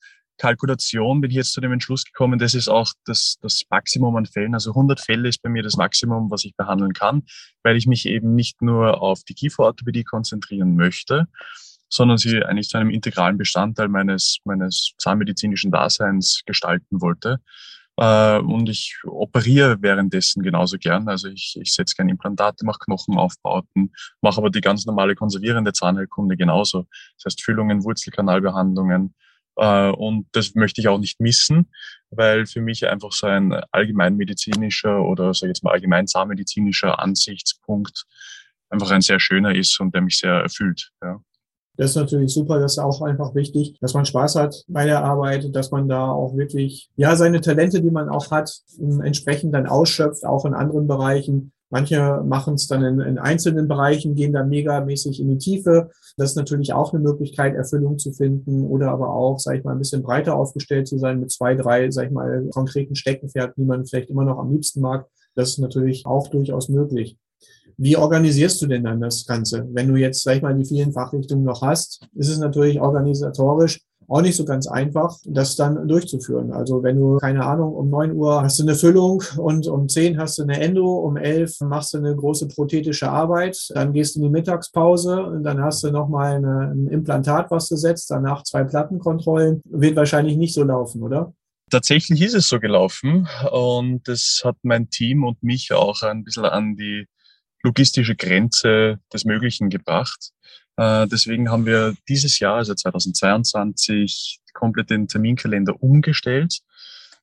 Kalkulation 0.40 1.20
bin 1.20 1.30
ich 1.30 1.36
jetzt 1.36 1.52
zu 1.52 1.60
dem 1.60 1.72
Entschluss 1.72 2.04
gekommen, 2.04 2.38
das 2.38 2.54
ist 2.54 2.68
auch 2.68 2.92
das, 3.04 3.36
das 3.42 3.62
Maximum 3.68 4.16
an 4.16 4.24
Fällen. 4.24 4.54
Also 4.54 4.70
100 4.70 4.98
Fälle 4.98 5.28
ist 5.28 5.42
bei 5.42 5.50
mir 5.50 5.62
das 5.62 5.76
Maximum, 5.76 6.30
was 6.30 6.44
ich 6.46 6.56
behandeln 6.56 6.94
kann, 6.94 7.24
weil 7.62 7.76
ich 7.76 7.86
mich 7.86 8.06
eben 8.06 8.34
nicht 8.34 8.62
nur 8.62 9.02
auf 9.02 9.22
die 9.22 9.34
Kieferorthopädie 9.34 10.04
konzentrieren 10.04 10.76
möchte, 10.76 11.26
sondern 11.90 12.16
sie 12.16 12.42
eigentlich 12.42 12.68
zu 12.70 12.78
einem 12.78 12.88
integralen 12.88 13.36
Bestandteil 13.36 13.88
meines, 13.88 14.38
meines 14.44 14.92
zahnmedizinischen 14.96 15.70
Daseins 15.70 16.42
gestalten 16.46 17.02
wollte. 17.02 17.40
Äh, 17.98 18.38
und 18.38 18.70
ich 18.70 18.96
operiere 19.04 19.82
währenddessen 19.82 20.42
genauso 20.42 20.78
gern. 20.78 21.06
Also 21.08 21.28
ich, 21.28 21.58
ich 21.60 21.74
setze 21.74 21.96
gerne 21.96 22.12
Implantate, 22.12 22.64
mache 22.64 22.78
Knochenaufbauten, 22.86 23.92
mache 24.22 24.38
aber 24.38 24.48
die 24.48 24.62
ganz 24.62 24.86
normale 24.86 25.14
konservierende 25.14 25.74
Zahnheilkunde 25.74 26.38
genauso. 26.38 26.86
Das 27.18 27.26
heißt 27.26 27.42
Füllungen, 27.42 27.84
Wurzelkanalbehandlungen, 27.84 29.14
und 29.54 30.26
das 30.32 30.54
möchte 30.54 30.80
ich 30.80 30.88
auch 30.88 30.98
nicht 30.98 31.20
missen, 31.20 31.70
weil 32.10 32.46
für 32.46 32.60
mich 32.60 32.86
einfach 32.86 33.12
so 33.12 33.26
ein 33.26 33.52
allgemeinmedizinischer 33.72 35.02
oder 35.02 35.34
sag 35.34 35.46
ich 35.46 35.50
jetzt 35.50 35.64
mal 35.64 35.72
allgemein 35.72 36.06
zahnmedizinischer 36.06 36.98
Ansichtspunkt 36.98 38.06
einfach 38.70 38.90
ein 38.90 39.00
sehr 39.00 39.20
schöner 39.20 39.54
ist 39.54 39.78
und 39.80 39.94
der 39.94 40.02
mich 40.02 40.18
sehr 40.18 40.32
erfüllt. 40.32 40.90
Ja. 41.02 41.20
Das 41.76 41.90
ist 41.90 41.96
natürlich 41.96 42.32
super, 42.32 42.58
das 42.58 42.72
ist 42.72 42.78
auch 42.78 43.00
einfach 43.00 43.34
wichtig, 43.34 43.78
dass 43.80 43.94
man 43.94 44.04
Spaß 44.04 44.36
hat 44.36 44.64
bei 44.68 44.84
der 44.84 45.02
Arbeit, 45.02 45.54
dass 45.54 45.70
man 45.70 45.88
da 45.88 46.10
auch 46.10 46.36
wirklich, 46.36 46.90
ja, 46.96 47.16
seine 47.16 47.40
Talente, 47.40 47.80
die 47.80 47.90
man 47.90 48.08
auch 48.08 48.30
hat, 48.30 48.52
entsprechend 49.02 49.54
dann 49.54 49.66
ausschöpft, 49.66 50.24
auch 50.26 50.44
in 50.44 50.52
anderen 50.52 50.86
Bereichen. 50.86 51.52
Manche 51.70 52.22
machen 52.26 52.54
es 52.54 52.66
dann 52.66 52.82
in, 52.82 53.00
in, 53.00 53.18
einzelnen 53.18 53.68
Bereichen, 53.68 54.16
gehen 54.16 54.32
da 54.32 54.44
megamäßig 54.44 55.20
in 55.20 55.28
die 55.28 55.38
Tiefe. 55.38 55.90
Das 56.16 56.30
ist 56.30 56.36
natürlich 56.36 56.72
auch 56.72 56.92
eine 56.92 57.02
Möglichkeit, 57.02 57.54
Erfüllung 57.54 57.98
zu 57.98 58.12
finden 58.12 58.64
oder 58.66 58.90
aber 58.90 59.14
auch, 59.14 59.38
sage 59.38 59.58
ich 59.58 59.64
mal, 59.64 59.72
ein 59.72 59.78
bisschen 59.78 60.02
breiter 60.02 60.34
aufgestellt 60.34 60.88
zu 60.88 60.98
sein 60.98 61.20
mit 61.20 61.30
zwei, 61.30 61.54
drei, 61.54 61.90
sage 61.90 62.08
ich 62.08 62.12
mal, 62.12 62.48
konkreten 62.52 62.96
Steckenpferden, 62.96 63.54
die 63.56 63.64
man 63.64 63.86
vielleicht 63.86 64.10
immer 64.10 64.24
noch 64.24 64.38
am 64.38 64.52
liebsten 64.52 64.80
mag. 64.80 65.06
Das 65.36 65.50
ist 65.50 65.58
natürlich 65.58 66.06
auch 66.06 66.28
durchaus 66.28 66.68
möglich. 66.68 67.16
Wie 67.76 67.96
organisierst 67.96 68.60
du 68.60 68.66
denn 68.66 68.84
dann 68.84 69.00
das 69.00 69.24
Ganze? 69.24 69.66
Wenn 69.72 69.88
du 69.88 69.96
jetzt, 69.96 70.22
sag 70.22 70.36
ich 70.36 70.42
mal, 70.42 70.54
die 70.54 70.66
vielen 70.66 70.92
Fachrichtungen 70.92 71.44
noch 71.44 71.62
hast, 71.62 72.06
ist 72.14 72.28
es 72.28 72.38
natürlich 72.38 72.80
organisatorisch 72.80 73.80
auch 74.10 74.22
nicht 74.22 74.36
so 74.36 74.44
ganz 74.44 74.66
einfach, 74.66 75.16
das 75.24 75.54
dann 75.54 75.86
durchzuführen. 75.86 76.52
Also 76.52 76.82
wenn 76.82 76.96
du, 76.96 77.18
keine 77.18 77.46
Ahnung, 77.46 77.72
um 77.72 77.90
neun 77.90 78.12
Uhr 78.12 78.42
hast 78.42 78.58
du 78.58 78.64
eine 78.64 78.74
Füllung 78.74 79.22
und 79.36 79.68
um 79.68 79.88
zehn 79.88 80.18
hast 80.18 80.38
du 80.38 80.42
eine 80.42 80.60
Endo, 80.60 80.84
um 80.84 81.16
elf 81.16 81.60
machst 81.60 81.94
du 81.94 81.98
eine 81.98 82.16
große 82.16 82.48
prothetische 82.48 83.08
Arbeit, 83.08 83.56
dann 83.72 83.92
gehst 83.92 84.16
du 84.16 84.18
in 84.18 84.24
die 84.24 84.30
Mittagspause 84.30 85.22
und 85.22 85.44
dann 85.44 85.62
hast 85.62 85.84
du 85.84 85.92
nochmal 85.92 86.36
eine, 86.36 86.72
ein 86.72 86.88
Implantat, 86.88 87.52
was 87.52 87.68
du 87.68 87.76
setzt, 87.76 88.10
danach 88.10 88.42
zwei 88.42 88.64
Plattenkontrollen. 88.64 89.62
Wird 89.64 89.94
wahrscheinlich 89.94 90.36
nicht 90.36 90.54
so 90.54 90.64
laufen, 90.64 91.04
oder? 91.04 91.32
Tatsächlich 91.70 92.20
ist 92.20 92.34
es 92.34 92.48
so 92.48 92.58
gelaufen 92.58 93.28
und 93.52 94.08
das 94.08 94.40
hat 94.44 94.56
mein 94.62 94.90
Team 94.90 95.22
und 95.22 95.40
mich 95.44 95.72
auch 95.72 96.02
ein 96.02 96.24
bisschen 96.24 96.46
an 96.46 96.74
die 96.74 97.06
logistische 97.62 98.16
Grenze 98.16 98.98
des 99.12 99.24
Möglichen 99.24 99.70
gebracht. 99.70 100.32
Äh, 100.76 101.06
deswegen 101.08 101.50
haben 101.50 101.66
wir 101.66 101.94
dieses 102.08 102.38
Jahr, 102.38 102.56
also 102.56 102.74
2022, 102.74 104.40
komplett 104.52 104.90
den 104.90 105.08
Terminkalender 105.08 105.82
umgestellt. 105.82 106.60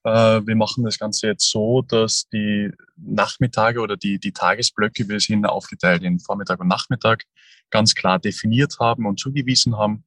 Äh, 0.04 0.46
wir 0.46 0.56
machen 0.56 0.84
das 0.84 0.98
Ganze 0.98 1.28
jetzt 1.28 1.50
so, 1.50 1.82
dass 1.82 2.28
die 2.32 2.70
Nachmittage 2.96 3.80
oder 3.80 3.96
die, 3.96 4.18
die 4.18 4.32
Tagesblöcke, 4.32 5.08
wir 5.08 5.20
sind 5.20 5.46
aufgeteilt 5.46 6.02
in 6.02 6.20
Vormittag 6.20 6.60
und 6.60 6.68
Nachmittag, 6.68 7.24
ganz 7.70 7.94
klar 7.94 8.18
definiert 8.18 8.76
haben 8.80 9.06
und 9.06 9.20
zugewiesen 9.20 9.76
haben. 9.76 10.04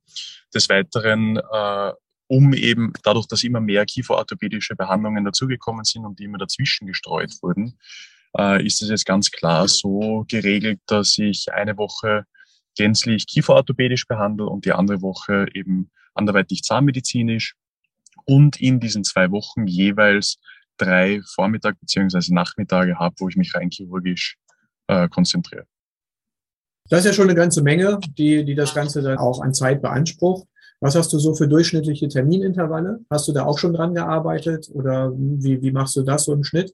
Des 0.53 0.69
Weiteren, 0.69 1.37
äh, 1.37 1.91
um 2.27 2.53
eben 2.53 2.93
dadurch, 3.03 3.27
dass 3.27 3.43
immer 3.43 3.59
mehr 3.59 3.85
kieferorthopädische 3.85 4.75
Behandlungen 4.75 5.25
dazugekommen 5.25 5.83
sind 5.83 6.05
und 6.05 6.19
die 6.19 6.23
immer 6.23 6.37
dazwischen 6.37 6.87
gestreut 6.87 7.33
wurden, 7.41 7.77
äh, 8.37 8.65
ist 8.65 8.81
es 8.81 8.89
jetzt 8.89 9.05
ganz 9.05 9.31
klar 9.31 9.67
so 9.67 10.25
geregelt, 10.27 10.79
dass 10.87 11.17
ich 11.17 11.53
eine 11.53 11.77
Woche 11.77 12.25
gänzlich 12.81 13.27
kieferorthopädisch 13.27 14.07
behandle 14.07 14.47
und 14.47 14.65
die 14.65 14.71
andere 14.71 15.03
Woche 15.03 15.45
eben 15.53 15.91
anderweitig 16.15 16.63
zahnmedizinisch 16.63 17.53
und 18.25 18.59
in 18.59 18.79
diesen 18.79 19.03
zwei 19.03 19.29
Wochen 19.29 19.67
jeweils 19.67 20.39
drei 20.77 21.21
Vormittag 21.35 21.79
beziehungsweise 21.79 22.33
Nachmittage 22.33 22.97
habe, 22.97 23.13
wo 23.19 23.29
ich 23.29 23.35
mich 23.35 23.53
rein 23.53 23.69
chirurgisch 23.69 24.37
äh, 24.87 25.07
konzentriere. 25.09 25.65
Das 26.89 27.01
ist 27.01 27.05
ja 27.05 27.13
schon 27.13 27.29
eine 27.29 27.35
ganze 27.35 27.61
Menge, 27.61 27.99
die, 28.17 28.43
die 28.43 28.55
das 28.55 28.73
Ganze 28.73 29.03
dann 29.03 29.19
auch 29.19 29.41
an 29.41 29.53
Zeit 29.53 29.83
beansprucht. 29.83 30.47
Was 30.79 30.95
hast 30.95 31.13
du 31.13 31.19
so 31.19 31.35
für 31.35 31.47
durchschnittliche 31.47 32.07
Terminintervalle? 32.07 33.01
Hast 33.11 33.27
du 33.27 33.31
da 33.31 33.45
auch 33.45 33.59
schon 33.59 33.73
dran 33.73 33.93
gearbeitet 33.93 34.71
oder 34.73 35.11
wie, 35.15 35.61
wie 35.61 35.71
machst 35.71 35.95
du 35.97 36.01
das 36.01 36.23
so 36.23 36.33
im 36.33 36.43
Schnitt? 36.43 36.73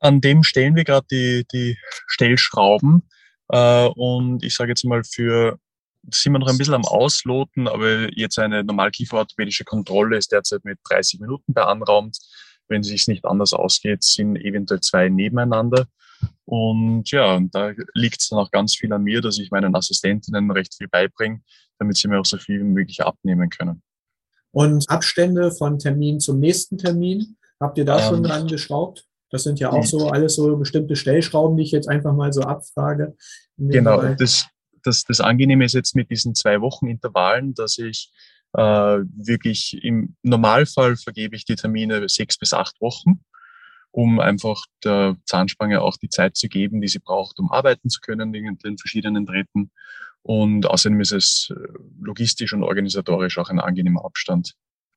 An 0.00 0.20
dem 0.20 0.42
stellen 0.42 0.74
wir 0.74 0.82
gerade 0.82 1.06
die, 1.12 1.46
die 1.52 1.78
Stellschrauben. 2.08 3.04
Äh, 3.48 3.86
und 3.88 4.42
ich 4.42 4.54
sage 4.54 4.70
jetzt 4.70 4.84
mal, 4.84 5.02
für 5.04 5.58
sind 6.12 6.32
wir 6.32 6.38
noch 6.38 6.48
ein 6.48 6.58
bisschen 6.58 6.74
am 6.74 6.84
Ausloten, 6.84 7.66
aber 7.68 8.12
jetzt 8.16 8.38
eine 8.38 8.62
normal 8.62 8.90
kieferorthopädische 8.90 9.64
Kontrolle 9.64 10.18
ist 10.18 10.32
derzeit 10.32 10.64
mit 10.64 10.78
30 10.88 11.20
Minuten 11.20 11.54
beanraumt. 11.54 12.18
Wenn 12.68 12.82
es 12.82 12.88
sich 12.88 13.08
nicht 13.08 13.24
anders 13.24 13.52
ausgeht, 13.52 14.02
sind 14.02 14.36
eventuell 14.36 14.80
zwei 14.80 15.08
nebeneinander. 15.08 15.86
Und 16.46 17.10
ja, 17.10 17.36
und 17.36 17.54
da 17.54 17.72
liegt 17.94 18.20
es 18.20 18.28
dann 18.28 18.38
auch 18.38 18.50
ganz 18.50 18.76
viel 18.76 18.92
an 18.92 19.02
mir, 19.02 19.20
dass 19.20 19.38
ich 19.38 19.50
meinen 19.50 19.74
Assistentinnen 19.74 20.50
recht 20.50 20.74
viel 20.74 20.88
beibringe, 20.88 21.40
damit 21.78 21.96
sie 21.96 22.08
mir 22.08 22.20
auch 22.20 22.26
so 22.26 22.38
viel 22.38 22.60
wie 22.60 22.64
möglich 22.64 23.02
abnehmen 23.02 23.50
können. 23.50 23.82
Und 24.50 24.88
Abstände 24.88 25.50
von 25.50 25.78
Termin 25.78 26.20
zum 26.20 26.38
nächsten 26.38 26.78
Termin, 26.78 27.36
habt 27.60 27.76
ihr 27.76 27.84
da 27.84 27.98
ähm, 27.98 28.08
schon 28.08 28.22
dran 28.22 28.46
geschraubt? 28.46 29.06
Das 29.34 29.42
sind 29.42 29.58
ja 29.58 29.72
auch 29.72 29.84
so 29.84 30.10
alles 30.10 30.36
so 30.36 30.56
bestimmte 30.56 30.94
Stellschrauben, 30.94 31.56
die 31.56 31.64
ich 31.64 31.72
jetzt 31.72 31.88
einfach 31.88 32.14
mal 32.14 32.32
so 32.32 32.42
abfrage. 32.42 33.16
Genau, 33.56 34.00
das, 34.14 34.46
das, 34.84 35.02
das 35.02 35.20
Angenehme 35.20 35.64
ist 35.64 35.72
jetzt 35.72 35.96
mit 35.96 36.08
diesen 36.08 36.36
zwei 36.36 36.60
Wochen 36.60 36.86
Intervallen, 36.86 37.52
dass 37.52 37.78
ich 37.78 38.12
äh, 38.52 38.60
wirklich 38.60 39.82
im 39.82 40.14
Normalfall 40.22 40.94
vergebe 40.94 41.34
ich 41.34 41.44
die 41.44 41.56
Termine 41.56 42.08
sechs 42.08 42.38
bis 42.38 42.52
acht 42.52 42.80
Wochen, 42.80 43.24
um 43.90 44.20
einfach 44.20 44.66
der 44.84 45.16
Zahnspange 45.24 45.82
auch 45.82 45.96
die 45.96 46.10
Zeit 46.10 46.36
zu 46.36 46.46
geben, 46.46 46.80
die 46.80 46.86
sie 46.86 47.00
braucht, 47.00 47.40
um 47.40 47.50
arbeiten 47.50 47.90
zu 47.90 47.98
können 48.02 48.32
in 48.34 48.56
den 48.58 48.78
verschiedenen 48.78 49.26
Drähten. 49.26 49.72
Und 50.22 50.66
außerdem 50.66 51.00
ist 51.00 51.10
es 51.10 51.48
äh, 51.50 51.56
logistisch 52.00 52.52
und 52.52 52.62
organisatorisch 52.62 53.36
auch 53.38 53.50
ein 53.50 53.58
angenehmer 53.58 54.04
Abstand. 54.04 54.54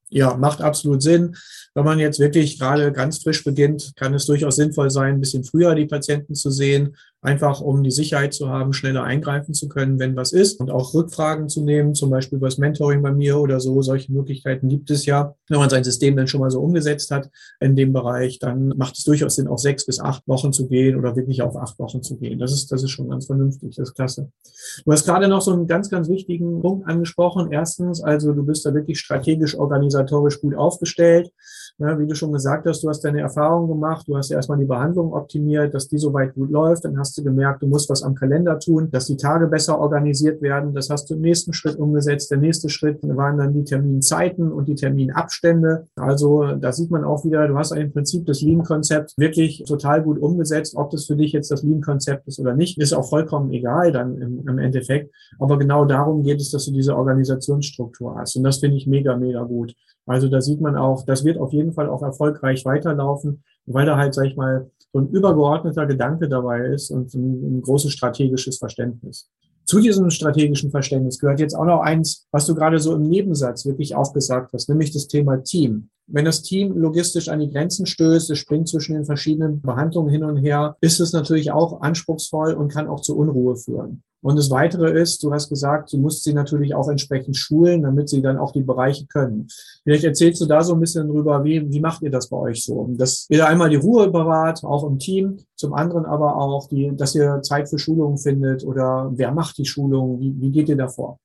Ja, 0.10 0.38
macht 0.38 0.62
absolut 0.62 1.02
Sinn. 1.02 1.36
Wenn 1.74 1.84
man 1.86 2.00
jetzt 2.00 2.20
wirklich 2.20 2.58
gerade 2.58 2.92
ganz 2.94 3.22
frisch 3.22 3.44
beginnt, 3.44 3.94
kann 3.96 4.14
es 4.14 4.26
durchaus 4.26 4.56
sinnvoll 4.56 4.90
sein, 4.90 5.16
ein 5.16 5.20
bisschen 5.20 5.44
früher 5.44 5.76
die 5.76 5.86
Patienten 5.86 6.34
zu 6.34 6.50
sehen, 6.50 6.96
einfach 7.22 7.62
um 7.62 7.84
die 7.84 7.92
Sicherheit 7.92 8.34
zu 8.34 8.50
haben, 8.50 8.74
schneller 8.74 9.04
eingreifen 9.04 9.54
zu 9.54 9.68
können, 9.68 10.00
wenn 10.00 10.16
was 10.16 10.34
ist 10.34 10.60
und 10.60 10.70
auch 10.70 10.94
Rückfragen 10.94 11.50
zu 11.50 11.64
nehmen, 11.64 11.96
zum 11.96 12.10
Beispiel 12.10 12.40
das 12.40 12.58
Mentoring 12.58 13.02
bei 13.02 13.12
mir 13.12 13.40
oder 13.40 13.60
so. 13.60 13.82
Solche 13.82 14.12
Möglichkeiten 14.12 14.70
gibt 14.70 14.92
es 14.92 15.06
ja. 15.06 15.34
Wenn 15.50 15.60
man 15.60 15.70
sein 15.70 15.84
System 15.84 16.16
dann 16.16 16.28
schon 16.28 16.42
mal 16.42 16.52
so 16.52 16.62
umgesetzt 16.62 17.10
hat 17.12 17.30
in 17.60 17.76
dem 17.76 17.92
Bereich, 17.92 18.40
dann 18.40 18.70
macht 18.78 18.98
es 18.98 19.04
durchaus 19.04 19.36
Sinn, 19.36 19.48
auf 19.48 19.60
sechs 19.60 19.86
bis 19.86 20.00
acht 20.00 20.28
Wochen 20.28 20.54
zu 20.54 20.68
gehen 20.68 20.98
oder 20.98 21.16
wirklich 21.16 21.42
auf 21.42 21.56
acht 21.56 21.80
Wochen 21.80 22.04
zu 22.04 22.18
gehen. 22.18 22.40
Das 22.40 22.52
ist, 22.52 22.72
das 22.72 22.84
ist 22.84 22.92
schon 22.92 23.10
ganz 23.10 23.26
vernünftig. 23.26 23.76
Das 23.76 23.90
ist 23.90 23.96
klasse. 23.96 24.32
Du 24.86 24.92
hast 24.92 25.06
gerade 25.06 25.28
noch 25.28 25.42
so 25.42 25.52
einen 25.54 25.68
ganz, 25.68 25.90
ganz 25.90 26.10
wichtigen 26.10 26.62
Punkt 26.62 26.88
angesprochen. 26.88 27.52
Erstens, 27.52 28.02
also 28.02 28.34
du 28.34 28.44
bist 28.44 28.66
da 28.66 28.74
wirklich 28.74 29.00
strategisch, 29.00 29.58
organisatorisch 29.58 30.40
gut 30.40 30.56
aufgestellt. 30.56 31.32
Ja, 31.80 31.98
wie 32.00 32.08
du 32.08 32.16
schon 32.16 32.32
gesagt 32.32 32.66
hast, 32.66 32.84
du 32.84 32.90
hast 32.90 33.02
deine 33.02 33.22
Erfahrung 33.22 33.68
gemacht, 33.68 34.08
du 34.08 34.18
hast 34.18 34.32
erstmal 34.32 34.58
die 34.58 34.66
Behandlung 34.66 35.14
optimiert, 35.14 35.76
dass 35.76 35.88
die 35.88 36.00
soweit 36.00 36.34
gut 36.34 36.50
läuft, 36.50 36.86
dann 36.86 36.98
hast 36.98 37.07
du 37.14 37.24
gemerkt, 37.24 37.62
du 37.62 37.68
musst 37.68 37.90
was 37.90 38.04
am 38.04 38.16
Kalender 38.16 38.60
tun, 38.60 38.90
dass 38.92 39.06
die 39.06 39.18
Tage 39.18 39.48
besser 39.48 39.80
organisiert 39.80 40.42
werden, 40.42 40.74
das 40.74 40.90
hast 40.90 41.10
du 41.10 41.16
im 41.16 41.22
nächsten 41.22 41.54
Schritt 41.54 41.78
umgesetzt. 41.78 42.32
Der 42.32 42.38
nächste 42.38 42.70
Schritt 42.70 43.00
waren 43.04 43.38
dann 43.38 43.54
die 43.54 43.64
Terminzeiten 43.64 44.52
und 44.52 44.68
die 44.68 44.76
Terminabstände. 44.76 45.88
Also 45.96 46.56
da 46.56 46.72
sieht 46.72 46.92
man 46.92 47.04
auch 47.04 47.24
wieder, 47.26 47.48
du 47.48 47.58
hast 47.58 47.72
im 47.72 47.92
Prinzip 47.92 48.26
das 48.26 48.42
Lean-Konzept 48.42 49.14
wirklich 49.18 49.64
total 49.68 50.04
gut 50.04 50.20
umgesetzt. 50.20 50.76
Ob 50.76 50.90
das 50.92 51.06
für 51.06 51.16
dich 51.16 51.32
jetzt 51.32 51.52
das 51.52 51.64
Lean-Konzept 51.64 52.28
ist 52.28 52.40
oder 52.40 52.56
nicht, 52.56 52.78
ist 52.78 52.94
auch 52.94 53.10
vollkommen 53.10 53.52
egal 53.52 53.92
dann 53.92 54.18
im, 54.18 54.48
im 54.48 54.60
Endeffekt. 54.60 55.14
Aber 55.40 55.58
genau 55.58 55.86
darum 55.86 56.24
geht 56.24 56.42
es, 56.42 56.52
dass 56.52 56.66
du 56.66 56.72
diese 56.72 56.96
Organisationsstruktur 56.96 58.16
hast. 58.16 58.36
Und 58.36 58.44
das 58.44 58.58
finde 58.58 58.78
ich 58.78 58.88
mega, 58.88 59.16
mega 59.16 59.44
gut. 59.44 59.74
Also 60.08 60.30
da 60.30 60.42
sieht 60.42 60.62
man 60.62 60.78
auch, 60.78 61.04
das 61.06 61.26
wird 61.26 61.38
auf 61.38 61.52
jeden 61.52 61.74
Fall 61.74 61.90
auch 61.90 62.02
erfolgreich 62.02 62.66
weiterlaufen, 62.66 63.44
weil 63.66 63.86
da 63.86 63.98
halt, 63.98 64.14
sag 64.14 64.26
ich 64.26 64.38
mal, 64.38 64.72
so 64.94 65.00
ein 65.00 65.10
übergeordneter 65.10 65.86
Gedanke 65.86 66.30
dabei 66.30 66.68
ist 66.68 66.92
und 66.92 67.14
ein, 67.14 67.58
ein 67.58 67.62
großes 67.62 67.92
strategisches 67.92 68.58
Verständnis. 68.58 69.30
Zu 69.66 69.82
diesem 69.82 70.10
strategischen 70.10 70.72
Verständnis 70.72 71.20
gehört 71.20 71.42
jetzt 71.42 71.54
auch 71.54 71.66
noch 71.66 71.82
eins, 71.82 72.26
was 72.32 72.46
du 72.46 72.56
gerade 72.56 72.80
so 72.80 72.96
im 72.96 73.04
Nebensatz 73.04 73.66
wirklich 73.66 73.96
aufgesagt 73.96 74.54
hast, 74.54 74.70
nämlich 74.70 74.94
das 74.94 75.08
Thema 75.08 75.44
Team. 75.44 75.90
Wenn 76.08 76.24
das 76.24 76.42
Team 76.42 76.78
logistisch 76.78 77.28
an 77.28 77.40
die 77.40 77.52
Grenzen 77.52 77.86
stößt, 77.86 78.30
es 78.30 78.38
springt 78.38 78.70
zwischen 78.70 78.96
den 78.96 79.04
verschiedenen 79.04 79.62
Behandlungen 79.62 80.10
hin 80.10 80.24
und 80.24 80.38
her, 80.38 80.78
ist 80.80 81.02
es 81.02 81.12
natürlich 81.12 81.52
auch 81.52 81.82
anspruchsvoll 81.82 82.54
und 82.54 82.72
kann 82.72 82.88
auch 82.88 83.02
zu 83.02 83.18
Unruhe 83.18 83.58
führen. 83.58 84.04
Und 84.22 84.36
das 84.36 84.50
Weitere 84.50 85.00
ist, 85.00 85.24
du 85.24 85.32
hast 85.32 85.50
gesagt, 85.50 85.94
du 85.94 85.98
musst 85.98 86.24
sie 86.24 86.34
natürlich 86.34 86.74
auch 86.74 86.90
entsprechend 86.90 87.38
schulen, 87.38 87.84
damit 87.84 88.10
sie 88.10 88.22
dann 88.22 88.38
auch 88.38 88.52
die 88.52 88.62
Bereiche 88.62 89.06
können. 89.06 89.48
Vielleicht 89.84 90.04
erzählst 90.04 90.42
du 90.42 90.46
da 90.46 90.64
so 90.64 90.74
ein 90.74 90.80
bisschen 90.80 91.08
drüber, 91.08 91.44
wie, 91.44 91.70
wie 91.72 91.80
macht 91.80 92.02
ihr 92.02 92.10
das 92.10 92.30
bei 92.30 92.38
euch 92.38 92.64
so? 92.64 92.88
Dass 92.98 93.28
ihr 93.30 93.48
einmal 93.48 93.70
die 93.70 93.76
Ruhe 93.76 94.10
bewahrt, 94.10 94.64
auch 94.64 94.86
im 94.86 94.98
Team, 94.98 95.38
zum 95.56 95.74
anderen 95.74 96.06
aber 96.06 96.36
auch, 96.36 96.68
die, 96.68 96.92
dass 96.96 97.16
ihr 97.16 97.42
Zeit 97.44 97.70
für 97.70 97.78
Schulungen 97.78 98.18
findet 98.18 98.64
oder 98.64 99.12
wer 99.14 99.32
macht 99.32 99.58
die 99.60 99.66
Schulung? 99.66 100.20
Wie, 100.20 100.34
wie 100.40 100.52
geht 100.52 100.70
ihr 100.70 100.78
da 100.78 100.88
vor? 100.88 101.20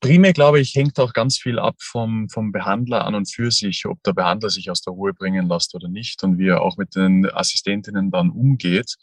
Primär, 0.00 0.32
glaube 0.32 0.60
ich, 0.60 0.74
hängt 0.74 1.00
auch 1.00 1.12
ganz 1.14 1.38
viel 1.38 1.58
ab 1.58 1.76
vom, 1.80 2.28
vom 2.28 2.52
Behandler 2.52 3.04
an 3.06 3.14
und 3.14 3.32
für 3.32 3.50
sich, 3.50 3.86
ob 3.86 4.02
der 4.02 4.12
Behandler 4.12 4.50
sich 4.50 4.70
aus 4.70 4.82
der 4.82 4.92
Ruhe 4.92 5.14
bringen 5.14 5.48
lässt 5.48 5.74
oder 5.74 5.88
nicht 5.88 6.22
und 6.22 6.38
wie 6.38 6.48
er 6.48 6.62
auch 6.62 6.76
mit 6.76 6.94
den 6.94 7.28
Assistentinnen 7.28 8.10
dann 8.10 8.30
umgeht. 8.30 8.94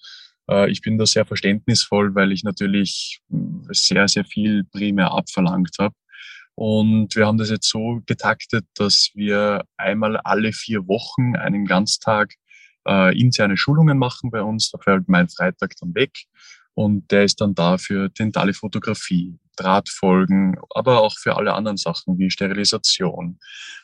Äh, 0.50 0.69
ich 0.71 0.81
bin 0.81 0.97
da 0.97 1.05
sehr 1.05 1.25
verständnisvoll, 1.25 2.15
weil 2.15 2.31
ich 2.31 2.43
natürlich 2.43 3.21
sehr, 3.71 4.07
sehr 4.07 4.25
viel 4.25 4.63
primär 4.65 5.12
abverlangt 5.12 5.75
habe. 5.79 5.95
Und 6.55 7.15
wir 7.15 7.25
haben 7.25 7.38
das 7.38 7.50
jetzt 7.50 7.69
so 7.69 8.01
getaktet, 8.05 8.65
dass 8.75 9.09
wir 9.15 9.63
einmal 9.77 10.17
alle 10.17 10.53
vier 10.53 10.88
Wochen 10.88 11.35
einen 11.35 11.65
Ganztag 11.65 12.35
äh, 12.88 13.17
interne 13.19 13.57
Schulungen 13.57 13.97
machen 13.97 14.29
bei 14.29 14.41
uns. 14.41 14.69
Da 14.69 14.77
fällt 14.77 15.09
mein 15.09 15.29
Freitag 15.29 15.73
dann 15.79 15.95
weg. 15.95 16.12
Und 16.75 17.11
der 17.11 17.23
ist 17.23 17.39
dann 17.39 17.53
da 17.53 17.77
für 17.77 18.09
dentale 18.09 18.53
Fotografie, 18.53 19.37
Drahtfolgen, 19.55 20.57
aber 20.73 21.01
auch 21.01 21.15
für 21.17 21.35
alle 21.35 21.53
anderen 21.53 21.77
Sachen 21.77 22.17
wie 22.17 22.31
Sterilisation 22.31 23.39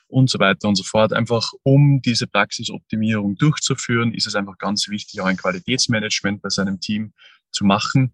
und 0.07 0.29
so 0.29 0.39
weiter 0.39 0.67
und 0.67 0.75
so 0.75 0.83
fort. 0.83 1.13
Einfach 1.13 1.51
um 1.63 2.01
diese 2.01 2.25
Praxisoptimierung 2.25 3.35
durchzuführen, 3.35 4.13
ist 4.13 4.25
es 4.25 4.35
einfach 4.35 4.57
ganz 4.57 4.89
wichtig, 4.89 5.21
auch 5.21 5.27
ein 5.27 5.37
Qualitätsmanagement 5.37 6.41
bei 6.41 6.49
seinem 6.49 6.79
Team 6.79 7.13
zu 7.51 7.65
machen, 7.65 8.13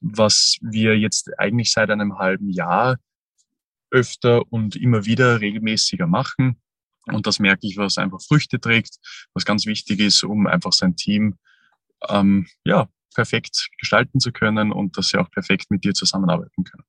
was 0.00 0.56
wir 0.60 0.98
jetzt 0.98 1.30
eigentlich 1.38 1.72
seit 1.72 1.90
einem 1.90 2.18
halben 2.18 2.50
Jahr 2.50 2.96
öfter 3.90 4.42
und 4.50 4.76
immer 4.76 5.04
wieder 5.04 5.40
regelmäßiger 5.40 6.06
machen. 6.06 6.60
Und 7.06 7.26
das 7.26 7.38
merke 7.38 7.66
ich, 7.66 7.76
was 7.76 7.98
einfach 7.98 8.20
Früchte 8.22 8.60
trägt, 8.60 8.96
was 9.34 9.44
ganz 9.44 9.66
wichtig 9.66 10.00
ist, 10.00 10.22
um 10.24 10.46
einfach 10.46 10.72
sein 10.72 10.96
Team 10.96 11.38
ähm, 12.08 12.46
ja, 12.64 12.88
perfekt 13.14 13.68
gestalten 13.78 14.20
zu 14.20 14.32
können 14.32 14.72
und 14.72 14.96
dass 14.96 15.08
sie 15.08 15.18
auch 15.18 15.30
perfekt 15.30 15.66
mit 15.70 15.84
dir 15.84 15.94
zusammenarbeiten 15.94 16.64
können. 16.64 16.84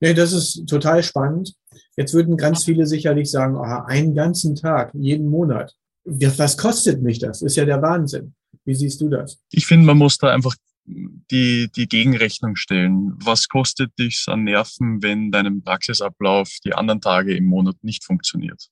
Nee, 0.00 0.14
das 0.14 0.32
ist 0.32 0.66
total 0.68 1.02
spannend. 1.02 1.54
Jetzt 1.96 2.12
würden 2.12 2.36
ganz 2.36 2.64
viele 2.64 2.86
sicherlich 2.86 3.30
sagen, 3.30 3.56
oh, 3.56 3.62
einen 3.62 4.14
ganzen 4.14 4.54
Tag, 4.54 4.92
jeden 4.94 5.28
Monat. 5.28 5.74
Was 6.04 6.56
kostet 6.56 7.02
mich 7.02 7.18
das? 7.18 7.42
Ist 7.42 7.56
ja 7.56 7.64
der 7.64 7.82
Wahnsinn. 7.82 8.34
Wie 8.64 8.74
siehst 8.74 9.00
du 9.00 9.08
das? 9.08 9.38
Ich 9.50 9.66
finde, 9.66 9.86
man 9.86 9.96
muss 9.96 10.18
da 10.18 10.32
einfach 10.32 10.54
die, 10.84 11.68
die 11.74 11.88
Gegenrechnung 11.88 12.56
stellen. 12.56 13.14
Was 13.16 13.48
kostet 13.48 13.98
dich 13.98 14.24
an 14.28 14.44
Nerven, 14.44 15.02
wenn 15.02 15.32
deinem 15.32 15.62
Praxisablauf 15.62 16.50
die 16.64 16.74
anderen 16.74 17.00
Tage 17.00 17.34
im 17.34 17.46
Monat 17.46 17.76
nicht 17.82 18.04
funktioniert? 18.04 18.68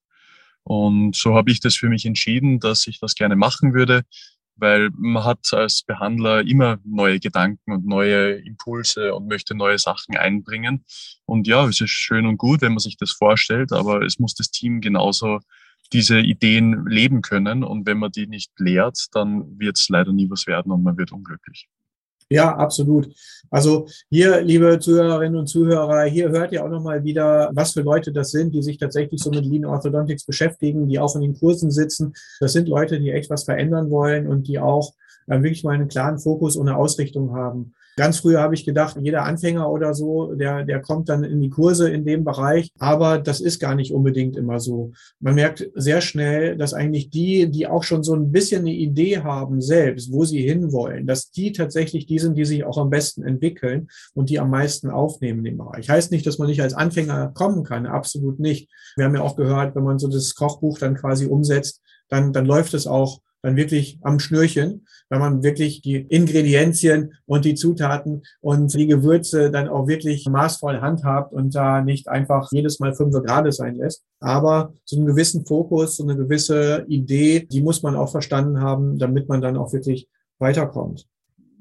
Und 0.62 1.14
so 1.14 1.34
habe 1.34 1.50
ich 1.50 1.60
das 1.60 1.76
für 1.76 1.88
mich 1.88 2.06
entschieden, 2.06 2.58
dass 2.58 2.86
ich 2.86 2.98
das 2.98 3.14
gerne 3.14 3.36
machen 3.36 3.74
würde, 3.74 4.02
weil 4.56 4.90
man 4.96 5.24
hat 5.24 5.52
als 5.52 5.82
Behandler 5.82 6.42
immer 6.42 6.78
neue 6.84 7.20
Gedanken 7.20 7.72
und 7.72 7.86
neue 7.86 8.34
Impulse 8.34 9.14
und 9.14 9.28
möchte 9.28 9.54
neue 9.54 9.78
Sachen 9.78 10.16
einbringen. 10.16 10.84
Und 11.26 11.46
ja, 11.46 11.66
es 11.66 11.80
ist 11.80 11.90
schön 11.90 12.26
und 12.26 12.36
gut, 12.36 12.60
wenn 12.60 12.72
man 12.72 12.78
sich 12.78 12.96
das 12.96 13.10
vorstellt, 13.10 13.72
aber 13.72 14.02
es 14.02 14.18
muss 14.18 14.34
das 14.34 14.50
Team 14.50 14.80
genauso 14.80 15.40
diese 15.92 16.20
Ideen 16.20 16.86
leben 16.86 17.22
können. 17.22 17.64
Und 17.64 17.86
wenn 17.86 17.98
man 17.98 18.12
die 18.12 18.26
nicht 18.26 18.52
lehrt, 18.58 19.06
dann 19.12 19.58
wird 19.58 19.78
es 19.78 19.88
leider 19.88 20.12
nie 20.12 20.30
was 20.30 20.46
werden 20.46 20.72
und 20.72 20.82
man 20.82 20.96
wird 20.96 21.12
unglücklich. 21.12 21.68
Ja, 22.30 22.56
absolut. 22.56 23.14
Also 23.50 23.86
hier, 24.08 24.40
liebe 24.40 24.78
Zuhörerinnen 24.78 25.38
und 25.38 25.46
Zuhörer, 25.46 26.04
hier 26.04 26.30
hört 26.30 26.52
ihr 26.52 26.64
auch 26.64 26.70
nochmal 26.70 27.04
wieder, 27.04 27.50
was 27.52 27.72
für 27.72 27.82
Leute 27.82 28.12
das 28.12 28.30
sind, 28.30 28.54
die 28.54 28.62
sich 28.62 28.78
tatsächlich 28.78 29.22
so 29.22 29.30
mit 29.30 29.44
Lean 29.44 29.64
Orthodontics 29.64 30.24
beschäftigen, 30.24 30.88
die 30.88 30.98
auch 30.98 31.14
in 31.14 31.20
den 31.20 31.38
Kursen 31.38 31.70
sitzen. 31.70 32.14
Das 32.40 32.52
sind 32.52 32.68
Leute, 32.68 32.98
die 32.98 33.10
echt 33.10 33.30
was 33.30 33.44
verändern 33.44 33.90
wollen 33.90 34.26
und 34.26 34.48
die 34.48 34.58
auch 34.58 34.94
äh, 35.26 35.36
wirklich 35.42 35.64
mal 35.64 35.74
einen 35.74 35.88
klaren 35.88 36.18
Fokus 36.18 36.56
und 36.56 36.68
eine 36.68 36.76
Ausrichtung 36.76 37.34
haben. 37.34 37.74
Ganz 37.96 38.18
früher 38.18 38.40
habe 38.40 38.54
ich 38.54 38.64
gedacht, 38.64 38.96
jeder 39.00 39.24
Anfänger 39.24 39.70
oder 39.70 39.94
so, 39.94 40.34
der, 40.34 40.64
der 40.64 40.80
kommt 40.80 41.08
dann 41.08 41.22
in 41.24 41.40
die 41.40 41.50
Kurse 41.50 41.90
in 41.90 42.04
dem 42.04 42.24
Bereich. 42.24 42.70
Aber 42.78 43.18
das 43.18 43.40
ist 43.40 43.60
gar 43.60 43.74
nicht 43.74 43.92
unbedingt 43.92 44.36
immer 44.36 44.58
so. 44.58 44.92
Man 45.20 45.36
merkt 45.36 45.70
sehr 45.74 46.00
schnell, 46.00 46.56
dass 46.56 46.74
eigentlich 46.74 47.10
die, 47.10 47.50
die 47.50 47.66
auch 47.66 47.84
schon 47.84 48.02
so 48.02 48.14
ein 48.14 48.32
bisschen 48.32 48.62
eine 48.62 48.72
Idee 48.72 49.20
haben 49.20 49.60
selbst, 49.60 50.12
wo 50.12 50.24
sie 50.24 50.42
hinwollen, 50.42 51.06
dass 51.06 51.30
die 51.30 51.52
tatsächlich 51.52 52.06
die 52.06 52.18
sind, 52.18 52.36
die 52.36 52.44
sich 52.44 52.64
auch 52.64 52.78
am 52.78 52.90
besten 52.90 53.22
entwickeln 53.22 53.88
und 54.14 54.30
die 54.30 54.40
am 54.40 54.50
meisten 54.50 54.90
aufnehmen 54.90 55.38
in 55.40 55.44
dem 55.44 55.58
Bereich. 55.58 55.88
Heißt 55.88 56.10
nicht, 56.10 56.26
dass 56.26 56.38
man 56.38 56.48
nicht 56.48 56.62
als 56.62 56.74
Anfänger 56.74 57.32
kommen 57.34 57.64
kann. 57.64 57.86
Absolut 57.86 58.40
nicht. 58.40 58.68
Wir 58.96 59.04
haben 59.04 59.14
ja 59.14 59.22
auch 59.22 59.36
gehört, 59.36 59.74
wenn 59.74 59.84
man 59.84 59.98
so 59.98 60.08
das 60.08 60.34
Kochbuch 60.34 60.78
dann 60.78 60.96
quasi 60.96 61.26
umsetzt, 61.26 61.80
dann, 62.08 62.32
dann 62.32 62.46
läuft 62.46 62.74
es 62.74 62.86
auch 62.86 63.20
dann 63.44 63.56
wirklich 63.56 63.98
am 64.00 64.18
Schnürchen, 64.20 64.86
wenn 65.10 65.20
man 65.20 65.42
wirklich 65.42 65.82
die 65.82 65.96
Ingredienzien 65.96 67.12
und 67.26 67.44
die 67.44 67.54
Zutaten 67.54 68.22
und 68.40 68.72
die 68.72 68.86
Gewürze 68.86 69.50
dann 69.50 69.68
auch 69.68 69.86
wirklich 69.86 70.26
maßvoll 70.26 70.80
handhabt 70.80 71.34
und 71.34 71.54
da 71.54 71.82
nicht 71.82 72.08
einfach 72.08 72.48
jedes 72.52 72.80
Mal 72.80 72.94
fünf 72.94 73.14
Grad 73.22 73.52
sein 73.52 73.74
lässt. 73.74 74.02
Aber 74.18 74.72
so 74.86 74.96
einen 74.96 75.04
gewissen 75.04 75.44
Fokus, 75.44 75.98
so 75.98 76.04
eine 76.04 76.16
gewisse 76.16 76.86
Idee, 76.88 77.40
die 77.40 77.60
muss 77.60 77.82
man 77.82 77.96
auch 77.96 78.10
verstanden 78.10 78.62
haben, 78.62 78.98
damit 78.98 79.28
man 79.28 79.42
dann 79.42 79.58
auch 79.58 79.74
wirklich 79.74 80.08
weiterkommt 80.38 81.06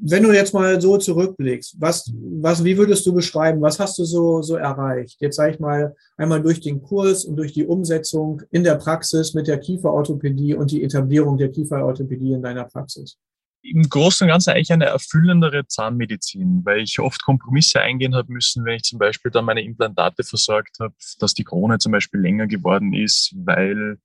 wenn 0.06 0.24
du 0.24 0.34
jetzt 0.34 0.54
mal 0.54 0.82
so 0.82 0.98
zurückblickst, 0.98 1.78
was, 1.80 2.12
was, 2.14 2.64
wie 2.64 2.78
würdest 2.78 3.06
du 3.06 3.14
beschreiben, 3.14 3.62
was 3.62 3.80
hast 3.80 3.98
du 3.98 4.04
so, 4.04 4.42
so 4.42 4.58
erreicht? 4.58 5.22
Jetzt 5.22 5.38
sage 5.38 5.54
ich 5.54 5.60
mal 5.60 5.96
einmal 6.18 6.42
durch 6.42 6.60
den 6.60 6.82
Kurs 6.82 7.24
und 7.24 7.38
durch 7.38 7.54
die 7.54 7.66
Umsetzung 7.66 8.42
in 8.52 8.66
der 8.66 8.76
Praxis 8.76 9.34
mit 9.34 9.48
der 9.48 9.60
Kieferorthopädie 9.60 10.56
und 10.56 10.72
die 10.72 10.84
Etablierung 10.84 11.38
der 11.38 11.50
Kieferorthopädie 11.52 12.34
in 12.34 12.42
deiner 12.42 12.66
Praxis. 12.66 13.18
Im 13.62 13.84
Großen 13.84 14.26
und 14.26 14.30
Ganzen 14.30 14.50
eigentlich 14.50 14.74
eine 14.74 14.88
erfüllendere 14.88 15.66
Zahnmedizin, 15.68 16.64
weil 16.66 16.82
ich 16.82 17.00
oft 17.00 17.24
Kompromisse 17.24 17.80
eingehen 17.80 18.14
habe 18.14 18.34
müssen, 18.34 18.66
wenn 18.66 18.76
ich 18.76 18.84
zum 18.84 19.00
Beispiel 19.00 19.32
dann 19.32 19.46
meine 19.46 19.64
Implantate 19.64 20.26
versorgt 20.26 20.82
habe, 20.82 20.94
dass 21.20 21.34
die 21.34 21.46
Krone 21.46 21.78
zum 21.78 21.94
Beispiel 21.94 22.20
länger 22.20 22.48
geworden 22.48 22.94
ist, 22.94 23.34
weil 23.38 24.00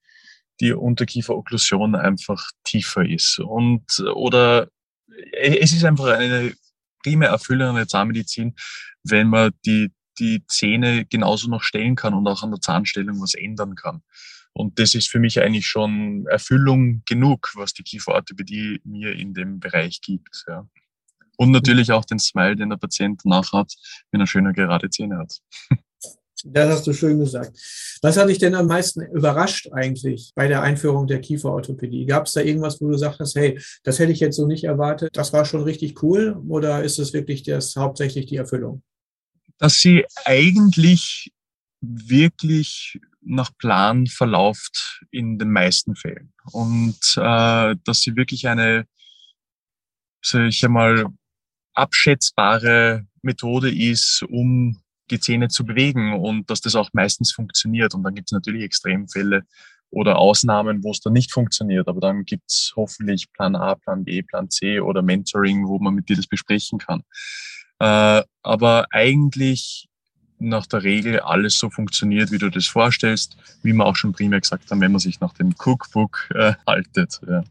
die 0.60 0.72
Unterkieferokklusion 0.72 1.96
einfach 1.96 2.50
tiefer 2.62 3.04
ist. 3.04 3.40
Und, 3.40 3.82
oder 4.14 4.68
es 5.32 5.72
ist 5.72 5.84
einfach 5.84 6.06
eine 6.06 6.52
primär 7.02 7.30
erfüllende 7.30 7.86
Zahnmedizin, 7.86 8.54
wenn 9.04 9.28
man 9.28 9.52
die, 9.64 9.92
die 10.18 10.44
Zähne 10.46 11.04
genauso 11.06 11.48
noch 11.48 11.62
stellen 11.62 11.96
kann 11.96 12.14
und 12.14 12.26
auch 12.26 12.42
an 12.42 12.50
der 12.50 12.60
Zahnstellung 12.60 13.20
was 13.20 13.34
ändern 13.34 13.74
kann. 13.74 14.02
Und 14.52 14.78
das 14.80 14.94
ist 14.94 15.08
für 15.08 15.20
mich 15.20 15.40
eigentlich 15.40 15.66
schon 15.66 16.26
Erfüllung 16.26 17.02
genug, 17.06 17.52
was 17.54 17.74
die 17.74 17.84
Kieferorthopädie 17.84 18.80
mir 18.84 19.14
in 19.14 19.32
dem 19.32 19.60
Bereich 19.60 20.00
gibt. 20.00 20.44
Ja. 20.48 20.68
Und 21.36 21.52
natürlich 21.52 21.92
auch 21.92 22.04
den 22.04 22.18
Smile, 22.18 22.56
den 22.56 22.70
der 22.70 22.76
Patient 22.76 23.20
danach 23.22 23.52
hat, 23.52 23.72
wenn 24.10 24.20
er 24.20 24.26
schöne 24.26 24.52
gerade 24.52 24.90
Zähne 24.90 25.18
hat. 25.18 25.38
Das 26.44 26.70
hast 26.70 26.86
du 26.86 26.92
schön 26.92 27.18
gesagt. 27.18 27.58
Was 28.02 28.16
hat 28.16 28.28
dich 28.28 28.38
denn 28.38 28.54
am 28.54 28.66
meisten 28.66 29.02
überrascht 29.02 29.70
eigentlich 29.72 30.32
bei 30.34 30.46
der 30.46 30.62
Einführung 30.62 31.06
der 31.06 31.20
Kieferorthopädie? 31.20 32.06
Gab 32.06 32.26
es 32.26 32.32
da 32.32 32.40
irgendwas, 32.40 32.80
wo 32.80 32.88
du 32.88 32.96
sagtest, 32.96 33.34
hey, 33.34 33.60
das 33.82 33.98
hätte 33.98 34.12
ich 34.12 34.20
jetzt 34.20 34.36
so 34.36 34.46
nicht 34.46 34.64
erwartet, 34.64 35.16
das 35.16 35.32
war 35.32 35.44
schon 35.44 35.62
richtig 35.62 36.02
cool 36.02 36.40
oder 36.48 36.84
ist 36.84 36.98
es 36.98 37.12
wirklich 37.12 37.42
das 37.42 37.74
hauptsächlich 37.76 38.26
die 38.26 38.36
Erfüllung? 38.36 38.82
Dass 39.58 39.80
sie 39.80 40.04
eigentlich 40.24 41.32
wirklich 41.80 43.00
nach 43.20 43.50
Plan 43.58 44.06
verläuft 44.06 45.04
in 45.10 45.38
den 45.38 45.50
meisten 45.50 45.96
Fällen 45.96 46.32
und 46.52 46.98
äh, 47.16 47.76
dass 47.84 48.00
sie 48.00 48.16
wirklich 48.16 48.48
eine, 48.48 48.86
sag 50.22 50.48
ich 50.48 50.64
einmal, 50.64 51.06
abschätzbare 51.74 53.06
Methode 53.22 53.72
ist, 53.72 54.24
um 54.28 54.80
die 55.10 55.20
Zähne 55.20 55.48
zu 55.48 55.64
bewegen 55.64 56.14
und 56.14 56.50
dass 56.50 56.60
das 56.60 56.74
auch 56.74 56.90
meistens 56.92 57.32
funktioniert. 57.32 57.94
Und 57.94 58.02
dann 58.02 58.14
gibt 58.14 58.28
es 58.28 58.32
natürlich 58.32 58.62
Extremfälle 58.62 59.42
oder 59.90 60.18
Ausnahmen, 60.18 60.84
wo 60.84 60.90
es 60.90 61.00
dann 61.00 61.12
nicht 61.12 61.32
funktioniert. 61.32 61.88
Aber 61.88 62.00
dann 62.00 62.24
gibt 62.24 62.50
es 62.50 62.72
hoffentlich 62.76 63.32
Plan 63.32 63.56
A, 63.56 63.74
Plan 63.74 64.04
B, 64.04 64.22
Plan 64.22 64.50
C 64.50 64.80
oder 64.80 65.02
Mentoring, 65.02 65.66
wo 65.66 65.78
man 65.78 65.94
mit 65.94 66.08
dir 66.08 66.16
das 66.16 66.26
besprechen 66.26 66.78
kann. 66.78 67.02
Äh, 67.78 68.22
aber 68.42 68.86
eigentlich 68.90 69.88
nach 70.40 70.66
der 70.66 70.82
Regel 70.82 71.20
alles 71.20 71.58
so 71.58 71.70
funktioniert, 71.70 72.30
wie 72.30 72.38
du 72.38 72.50
das 72.50 72.66
vorstellst, 72.66 73.36
wie 73.62 73.72
wir 73.72 73.84
auch 73.84 73.96
schon 73.96 74.12
primär 74.12 74.40
gesagt 74.40 74.70
haben, 74.70 74.80
wenn 74.80 74.92
man 74.92 75.00
sich 75.00 75.20
nach 75.20 75.34
dem 75.34 75.54
Cookbook 75.58 76.28
äh, 76.34 76.54
haltet. 76.66 77.20
Ja. 77.26 77.42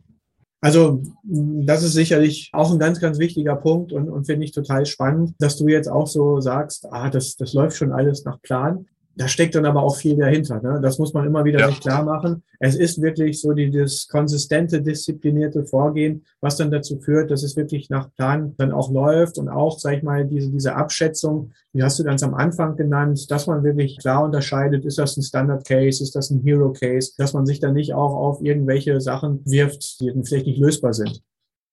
Also 0.59 1.03
das 1.23 1.83
ist 1.83 1.93
sicherlich 1.93 2.49
auch 2.51 2.71
ein 2.71 2.79
ganz, 2.79 2.99
ganz 2.99 3.19
wichtiger 3.19 3.55
Punkt 3.55 3.93
und, 3.93 4.09
und 4.09 4.25
finde 4.25 4.45
ich 4.45 4.51
total 4.51 4.85
spannend, 4.85 5.35
dass 5.39 5.57
du 5.57 5.67
jetzt 5.67 5.87
auch 5.87 6.07
so 6.07 6.39
sagst, 6.41 6.87
ah, 6.91 7.09
das, 7.09 7.35
das 7.35 7.53
läuft 7.53 7.77
schon 7.77 7.91
alles 7.91 8.25
nach 8.25 8.41
Plan 8.41 8.87
da 9.17 9.27
steckt 9.27 9.55
dann 9.55 9.65
aber 9.65 9.81
auch 9.81 9.95
viel 9.95 10.15
dahinter. 10.15 10.61
Ne? 10.61 10.79
Das 10.81 10.99
muss 10.99 11.13
man 11.13 11.25
immer 11.25 11.43
wieder 11.43 11.59
ja. 11.59 11.67
sich 11.69 11.79
klar 11.79 12.03
machen. 12.03 12.43
Es 12.59 12.75
ist 12.75 13.01
wirklich 13.01 13.41
so 13.41 13.53
dieses 13.53 14.07
konsistente, 14.07 14.81
disziplinierte 14.81 15.65
Vorgehen, 15.65 16.23
was 16.39 16.57
dann 16.57 16.69
dazu 16.69 16.99
führt, 16.99 17.31
dass 17.31 17.41
es 17.41 17.55
wirklich 17.55 17.89
nach 17.89 18.13
Plan 18.13 18.53
dann 18.57 18.71
auch 18.71 18.91
läuft 18.91 19.39
und 19.39 19.49
auch, 19.49 19.79
sag 19.79 19.97
ich 19.97 20.03
mal, 20.03 20.25
diese, 20.25 20.51
diese 20.51 20.75
Abschätzung, 20.75 21.51
wie 21.73 21.81
hast 21.81 21.97
du 21.97 22.03
ganz 22.03 22.21
am 22.21 22.35
Anfang 22.35 22.75
genannt, 22.75 23.29
dass 23.31 23.47
man 23.47 23.63
wirklich 23.63 23.97
klar 23.97 24.23
unterscheidet, 24.23 24.85
ist 24.85 24.99
das 24.99 25.17
ein 25.17 25.23
Standard 25.23 25.65
Case, 25.67 26.03
ist 26.03 26.15
das 26.15 26.29
ein 26.29 26.41
Hero 26.43 26.71
Case, 26.71 27.13
dass 27.17 27.33
man 27.33 27.45
sich 27.45 27.59
dann 27.59 27.73
nicht 27.73 27.93
auch 27.93 28.15
auf 28.15 28.41
irgendwelche 28.43 29.01
Sachen 29.01 29.41
wirft, 29.45 29.99
die 29.99 30.11
vielleicht 30.23 30.45
nicht 30.45 30.59
lösbar 30.59 30.93
sind. 30.93 31.23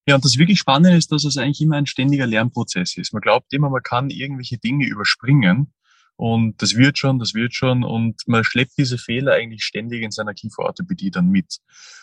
Ja, 0.06 0.16
und 0.16 0.24
das 0.24 0.38
wirklich 0.38 0.58
Spannende 0.58 0.96
ist, 0.96 1.12
dass 1.12 1.24
es 1.24 1.38
eigentlich 1.38 1.62
immer 1.62 1.76
ein 1.76 1.86
ständiger 1.86 2.26
Lernprozess 2.26 2.96
ist. 2.96 3.12
Man 3.12 3.22
glaubt 3.22 3.52
immer, 3.52 3.70
man 3.70 3.82
kann 3.82 4.10
irgendwelche 4.10 4.58
Dinge 4.58 4.86
überspringen. 4.86 5.72
Und 6.16 6.62
das 6.62 6.76
wird 6.76 6.98
schon, 6.98 7.18
das 7.18 7.34
wird 7.34 7.54
schon. 7.54 7.82
Und 7.82 8.22
man 8.26 8.44
schleppt 8.44 8.78
diese 8.78 8.98
Fehler 8.98 9.32
eigentlich 9.32 9.64
ständig 9.64 10.02
in 10.02 10.10
seiner 10.10 10.34
Kieferorthopädie 10.34 11.10
dann 11.10 11.28
mit. 11.28 11.58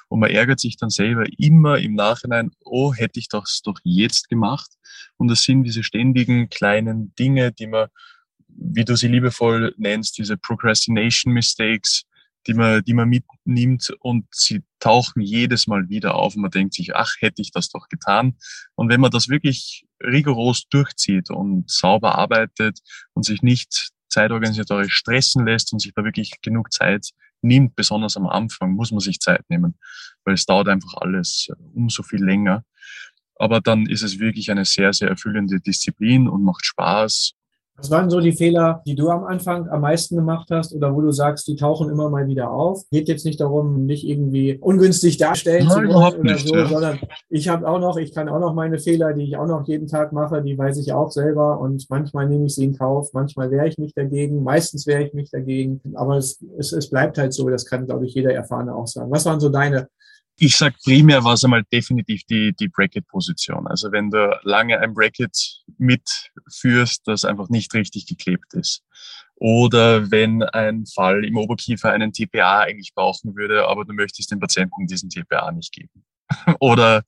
Und 0.10 0.20
man 0.20 0.32
ärgert 0.32 0.60
sich 0.60 0.76
dann 0.78 0.90
selber 0.90 1.26
immer 1.38 1.78
im 1.78 1.96
Nachhinein, 1.96 2.52
oh, 2.66 2.94
hätte 2.94 3.20
ich 3.20 3.30
das 3.30 3.62
doch 3.64 3.80
jetzt 3.84 4.28
gemacht. 4.30 4.70
Und 5.18 5.30
das 5.30 5.44
sind 5.44 5.64
diese 5.64 5.84
ständigen 5.84 6.50
kleinen 6.50 7.16
Dinge, 7.16 7.54
die 7.54 7.68
man, 7.68 7.88
wie 8.50 8.84
du 8.84 8.98
sie 8.98 9.08
liebevoll 9.08 9.74
nennst, 9.78 10.18
diese 10.18 10.36
Procrastination 10.36 11.34
Mistakes, 11.34 12.04
die 12.48 12.54
man, 12.54 12.84
die 12.84 12.94
man 12.94 13.08
mitnimmt 13.08 13.94
und 14.00 14.26
sie 14.32 14.64
tauchen 14.80 15.22
jedes 15.22 15.68
Mal 15.68 15.90
wieder 15.90 16.16
auf 16.16 16.36
und 16.36 16.42
man 16.42 16.52
denkt 16.52 16.74
sich, 16.74 16.96
ach, 16.96 17.14
hätte 17.20 17.42
ich 17.42 17.52
das 17.52 17.70
doch 17.70 17.88
getan. 17.88 18.36
Und 18.76 18.90
wenn 18.90 19.00
man 19.00 19.12
das 19.12 19.30
wirklich 19.30 19.86
rigoros 20.04 20.68
durchzieht 20.70 21.30
und 21.30 21.70
sauber 21.70 22.16
arbeitet 22.16 22.80
und 23.14 23.24
sich 23.26 23.44
nicht 23.44 23.92
zeitorganisatorisch 24.12 24.94
stressen 24.94 25.46
lässt 25.46 25.74
und 25.74 25.80
sich 25.80 25.94
da 25.94 26.04
wirklich 26.04 26.42
genug 26.42 26.72
Zeit 26.72 27.10
nimmt, 27.42 27.76
besonders 27.76 28.18
am 28.18 28.28
Anfang, 28.28 28.74
muss 28.74 28.92
man 28.92 29.00
sich 29.00 29.20
Zeit 29.20 29.44
nehmen, 29.50 29.78
weil 30.24 30.36
es 30.36 30.46
dauert 30.46 30.68
einfach 30.68 30.94
alles 30.96 31.50
umso 31.74 32.04
viel 32.04 32.24
länger. 32.24 32.64
Aber 33.36 33.60
dann 33.62 33.88
ist 33.88 34.04
es 34.04 34.20
wirklich 34.20 34.52
eine 34.52 34.66
sehr, 34.66 34.94
sehr 34.94 35.10
erfüllende 35.10 35.60
Disziplin 35.60 36.28
und 36.28 36.44
macht 36.44 36.66
Spaß 36.66 37.34
was 37.82 37.90
waren 37.90 38.12
so 38.12 38.20
die 38.20 38.32
Fehler, 38.32 38.84
die 38.86 38.94
du 38.94 39.10
am 39.10 39.24
Anfang 39.24 39.68
am 39.70 39.82
meisten 39.82 40.16
gemacht 40.16 40.50
hast 40.52 40.74
oder 40.74 40.96
wo 40.96 41.02
du 41.02 41.12
sagst, 41.12 41.48
die 41.48 41.56
tauchen 41.56 41.90
immer 41.90 42.10
mal 42.10 42.28
wieder 42.28 42.52
auf? 42.52 42.84
Geht 42.92 43.08
jetzt 43.08 43.26
nicht 43.26 43.42
darum, 43.42 43.88
nicht 43.88 44.08
irgendwie 44.08 44.60
ungünstig 44.62 45.18
darstellen 45.18 45.66
Nein, 45.68 45.90
zu 45.90 45.94
wollen 45.94 46.20
oder 46.20 46.32
nicht, 46.34 46.48
so, 46.48 46.56
ja. 46.56 46.68
sondern 46.68 47.00
ich 47.30 47.50
habe 47.50 47.68
auch 47.68 47.80
noch, 47.80 47.98
ich 47.98 48.14
kann 48.14 48.30
auch 48.30 48.40
noch 48.40 48.54
meine 48.54 48.78
Fehler, 48.78 49.14
die 49.14 49.24
ich 49.24 49.36
auch 49.36 49.48
noch 49.48 49.68
jeden 49.68 49.88
Tag 49.88 50.14
mache, 50.14 50.44
die 50.44 50.56
weiß 50.56 50.78
ich 50.78 50.94
auch 50.94 51.10
selber 51.10 51.60
und 51.60 51.88
manchmal 51.90 52.28
nehme 52.28 52.46
ich 52.46 52.56
sie 52.56 52.66
in 52.66 52.78
Kauf, 52.78 53.14
manchmal 53.14 53.50
wehre 53.50 53.68
ich 53.68 53.80
mich 53.80 53.96
dagegen, 53.96 54.44
meistens 54.44 54.86
wehre 54.86 55.04
ich 55.04 55.14
mich 55.14 55.32
dagegen, 55.32 55.82
aber 55.96 56.18
es, 56.18 56.40
es, 56.60 56.74
es 56.74 56.88
bleibt 56.88 57.18
halt 57.18 57.34
so, 57.34 57.50
das 57.50 57.66
kann, 57.66 57.88
glaube 57.88 58.06
ich, 58.06 58.14
jeder 58.14 58.32
Erfahrene 58.32 58.76
auch 58.76 58.88
sagen. 58.88 59.10
Was 59.12 59.26
waren 59.26 59.40
so 59.40 59.50
deine 59.50 59.88
ich 60.42 60.58
sag 60.58 60.74
primär 60.82 61.24
war 61.24 61.34
es 61.34 61.44
einmal 61.44 61.64
definitiv 61.72 62.24
die, 62.24 62.52
die 62.54 62.68
Bracket-Position. 62.68 63.68
Also 63.68 63.92
wenn 63.92 64.10
du 64.10 64.40
lange 64.42 64.80
ein 64.80 64.96
Bracket 64.96 65.62
mitführst, 65.78 67.08
das 67.08 67.26
einfach 67.26 67.50
nicht 67.50 67.72
richtig 67.76 68.08
geklebt 68.08 68.56
ist. 68.56 68.82
Oder 69.36 70.10
wenn 70.10 70.42
ein 70.42 70.88
Fall 70.88 71.26
im 71.26 71.38
Oberkiefer 71.38 71.92
einen 71.92 72.12
TPA 72.12 72.62
eigentlich 72.62 72.96
brauchen 72.96 73.36
würde, 73.36 73.68
aber 73.68 73.86
du 73.86 73.94
möchtest 73.94 74.32
dem 74.32 74.40
Patienten 74.40 74.88
diesen 74.88 75.12
TPA 75.12 75.52
nicht 75.52 75.74
geben. 75.74 76.04
oder, 76.60 77.04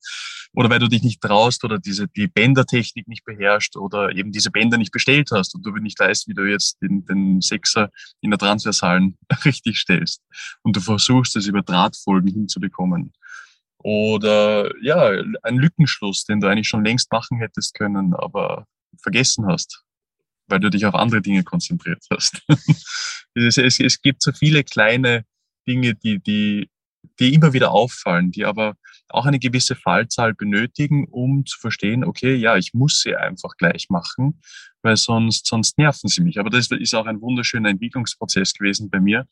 oder 0.52 0.70
weil 0.70 0.78
du 0.78 0.88
dich 0.88 1.02
nicht 1.02 1.20
traust 1.20 1.64
oder 1.64 1.78
diese, 1.78 2.08
die 2.08 2.28
Bändertechnik 2.28 3.08
nicht 3.08 3.24
beherrscht 3.24 3.76
oder 3.76 4.14
eben 4.14 4.32
diese 4.32 4.50
Bänder 4.50 4.78
nicht 4.78 4.92
bestellt 4.92 5.30
hast 5.32 5.54
und 5.54 5.64
du 5.64 5.70
nicht 5.72 5.98
weißt, 5.98 6.28
wie 6.28 6.34
du 6.34 6.44
jetzt 6.44 6.80
den, 6.82 7.04
den 7.04 7.40
Sechser 7.40 7.90
in 8.20 8.30
der 8.30 8.38
Transversalen 8.38 9.18
richtig 9.44 9.78
stellst 9.78 10.22
und 10.62 10.76
du 10.76 10.80
versuchst, 10.80 11.36
es 11.36 11.46
über 11.46 11.62
Drahtfolgen 11.62 12.30
hinzubekommen. 12.30 13.12
Oder 13.78 14.70
ja, 14.82 15.10
ein 15.42 15.56
Lückenschluss, 15.56 16.24
den 16.24 16.40
du 16.40 16.48
eigentlich 16.48 16.68
schon 16.68 16.84
längst 16.84 17.12
machen 17.12 17.38
hättest 17.38 17.74
können, 17.74 18.14
aber 18.14 18.66
vergessen 19.02 19.46
hast, 19.46 19.82
weil 20.46 20.60
du 20.60 20.70
dich 20.70 20.86
auf 20.86 20.94
andere 20.94 21.20
Dinge 21.20 21.44
konzentriert 21.44 22.02
hast. 22.10 22.42
es, 23.34 23.58
es, 23.58 23.80
es 23.80 24.00
gibt 24.00 24.22
so 24.22 24.32
viele 24.32 24.64
kleine 24.64 25.24
Dinge, 25.66 25.94
die, 25.94 26.18
die 26.18 26.70
die 27.18 27.34
immer 27.34 27.52
wieder 27.52 27.70
auffallen, 27.70 28.30
die 28.30 28.44
aber 28.44 28.76
auch 29.14 29.26
eine 29.26 29.38
gewisse 29.38 29.76
Fallzahl 29.76 30.34
benötigen, 30.34 31.06
um 31.08 31.46
zu 31.46 31.58
verstehen, 31.58 32.04
okay, 32.04 32.34
ja, 32.34 32.56
ich 32.56 32.74
muss 32.74 33.00
sie 33.00 33.14
einfach 33.14 33.56
gleich 33.56 33.88
machen, 33.88 34.40
weil 34.82 34.96
sonst, 34.96 35.46
sonst 35.46 35.78
nerven 35.78 36.08
sie 36.08 36.22
mich. 36.22 36.38
Aber 36.38 36.50
das 36.50 36.70
ist 36.70 36.94
auch 36.94 37.06
ein 37.06 37.20
wunderschöner 37.20 37.70
Entwicklungsprozess 37.70 38.52
gewesen 38.54 38.90
bei 38.90 39.00
mir, 39.00 39.26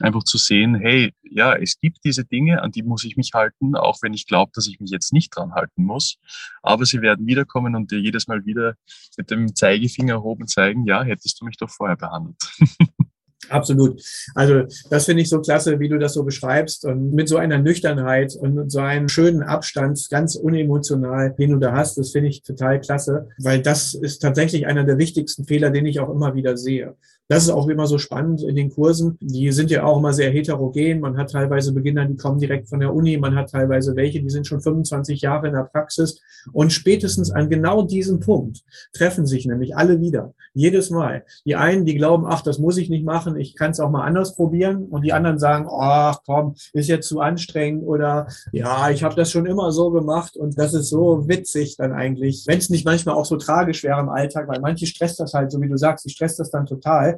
einfach 0.00 0.24
zu 0.24 0.38
sehen, 0.38 0.74
hey, 0.74 1.14
ja, 1.22 1.54
es 1.54 1.78
gibt 1.80 1.98
diese 2.04 2.24
Dinge, 2.24 2.62
an 2.62 2.72
die 2.72 2.82
muss 2.82 3.04
ich 3.04 3.16
mich 3.16 3.32
halten, 3.32 3.76
auch 3.76 3.98
wenn 4.02 4.12
ich 4.12 4.26
glaube, 4.26 4.50
dass 4.54 4.66
ich 4.66 4.80
mich 4.80 4.90
jetzt 4.90 5.12
nicht 5.12 5.34
dran 5.34 5.52
halten 5.52 5.84
muss. 5.84 6.18
Aber 6.62 6.84
sie 6.84 7.00
werden 7.00 7.26
wiederkommen 7.26 7.76
und 7.76 7.90
dir 7.90 8.00
jedes 8.00 8.26
Mal 8.26 8.44
wieder 8.44 8.74
mit 9.16 9.30
dem 9.30 9.54
Zeigefinger 9.54 10.14
erhoben 10.14 10.48
zeigen, 10.48 10.84
ja, 10.84 11.02
hättest 11.02 11.40
du 11.40 11.44
mich 11.44 11.56
doch 11.56 11.70
vorher 11.70 11.96
behandelt. 11.96 12.36
Absolut. 13.48 14.02
Also 14.34 14.64
das 14.90 15.04
finde 15.06 15.22
ich 15.22 15.28
so 15.28 15.40
klasse, 15.40 15.78
wie 15.78 15.88
du 15.88 15.98
das 15.98 16.14
so 16.14 16.24
beschreibst 16.24 16.84
und 16.84 17.14
mit 17.14 17.28
so 17.28 17.36
einer 17.36 17.58
Nüchternheit 17.58 18.34
und 18.34 18.54
mit 18.54 18.70
so 18.70 18.80
einem 18.80 19.08
schönen 19.08 19.42
Abstand, 19.42 20.06
ganz 20.10 20.34
unemotional, 20.34 21.34
den 21.38 21.52
du 21.52 21.58
da 21.58 21.72
hast, 21.72 21.96
das 21.98 22.10
finde 22.10 22.28
ich 22.28 22.42
total 22.42 22.80
klasse, 22.80 23.28
weil 23.38 23.62
das 23.62 23.94
ist 23.94 24.18
tatsächlich 24.18 24.66
einer 24.66 24.84
der 24.84 24.98
wichtigsten 24.98 25.44
Fehler, 25.44 25.70
den 25.70 25.86
ich 25.86 26.00
auch 26.00 26.10
immer 26.10 26.34
wieder 26.34 26.56
sehe. 26.56 26.96
Das 27.28 27.42
ist 27.42 27.50
auch 27.50 27.68
immer 27.68 27.86
so 27.86 27.98
spannend 27.98 28.42
in 28.42 28.56
den 28.56 28.70
Kursen. 28.70 29.18
Die 29.20 29.52
sind 29.52 29.70
ja 29.70 29.84
auch 29.84 29.98
immer 29.98 30.14
sehr 30.14 30.30
heterogen. 30.30 31.00
Man 31.00 31.18
hat 31.18 31.32
teilweise 31.32 31.74
Beginner, 31.74 32.06
die 32.06 32.16
kommen 32.16 32.38
direkt 32.38 32.70
von 32.70 32.80
der 32.80 32.94
Uni. 32.94 33.18
Man 33.18 33.36
hat 33.36 33.50
teilweise 33.50 33.94
welche, 33.96 34.22
die 34.22 34.30
sind 34.30 34.46
schon 34.46 34.62
25 34.62 35.20
Jahre 35.20 35.48
in 35.48 35.52
der 35.52 35.64
Praxis. 35.64 36.22
Und 36.52 36.72
spätestens 36.72 37.30
an 37.30 37.50
genau 37.50 37.82
diesem 37.82 38.20
Punkt 38.20 38.62
treffen 38.94 39.26
sich 39.26 39.44
nämlich 39.44 39.76
alle 39.76 40.00
wieder. 40.00 40.32
Jedes 40.54 40.88
Mal. 40.88 41.24
Die 41.44 41.54
einen, 41.54 41.84
die 41.84 41.96
glauben, 41.96 42.24
ach, 42.26 42.40
das 42.40 42.58
muss 42.58 42.78
ich 42.78 42.88
nicht 42.88 43.04
machen. 43.04 43.38
Ich 43.38 43.54
kann 43.54 43.72
es 43.72 43.80
auch 43.80 43.90
mal 43.90 44.06
anders 44.06 44.34
probieren. 44.34 44.86
Und 44.86 45.02
die 45.02 45.12
anderen 45.12 45.38
sagen, 45.38 45.68
ach 45.70 46.20
komm, 46.24 46.54
ist 46.72 46.88
jetzt 46.88 47.08
zu 47.08 47.20
anstrengend 47.20 47.86
oder 47.86 48.28
ja, 48.52 48.88
ich 48.88 49.04
habe 49.04 49.14
das 49.14 49.30
schon 49.30 49.44
immer 49.44 49.70
so 49.70 49.90
gemacht. 49.90 50.38
Und 50.38 50.58
das 50.58 50.72
ist 50.72 50.88
so 50.88 51.28
witzig 51.28 51.76
dann 51.76 51.92
eigentlich, 51.92 52.44
wenn 52.46 52.58
es 52.58 52.70
nicht 52.70 52.86
manchmal 52.86 53.16
auch 53.16 53.26
so 53.26 53.36
tragisch 53.36 53.84
wäre 53.84 54.00
im 54.00 54.08
Alltag, 54.08 54.48
weil 54.48 54.60
manche 54.60 54.86
stresst 54.86 55.20
das 55.20 55.34
halt, 55.34 55.52
so 55.52 55.60
wie 55.60 55.68
du 55.68 55.76
sagst, 55.76 56.06
die 56.06 56.10
stresst 56.10 56.40
das 56.40 56.50
dann 56.50 56.64
total. 56.64 57.17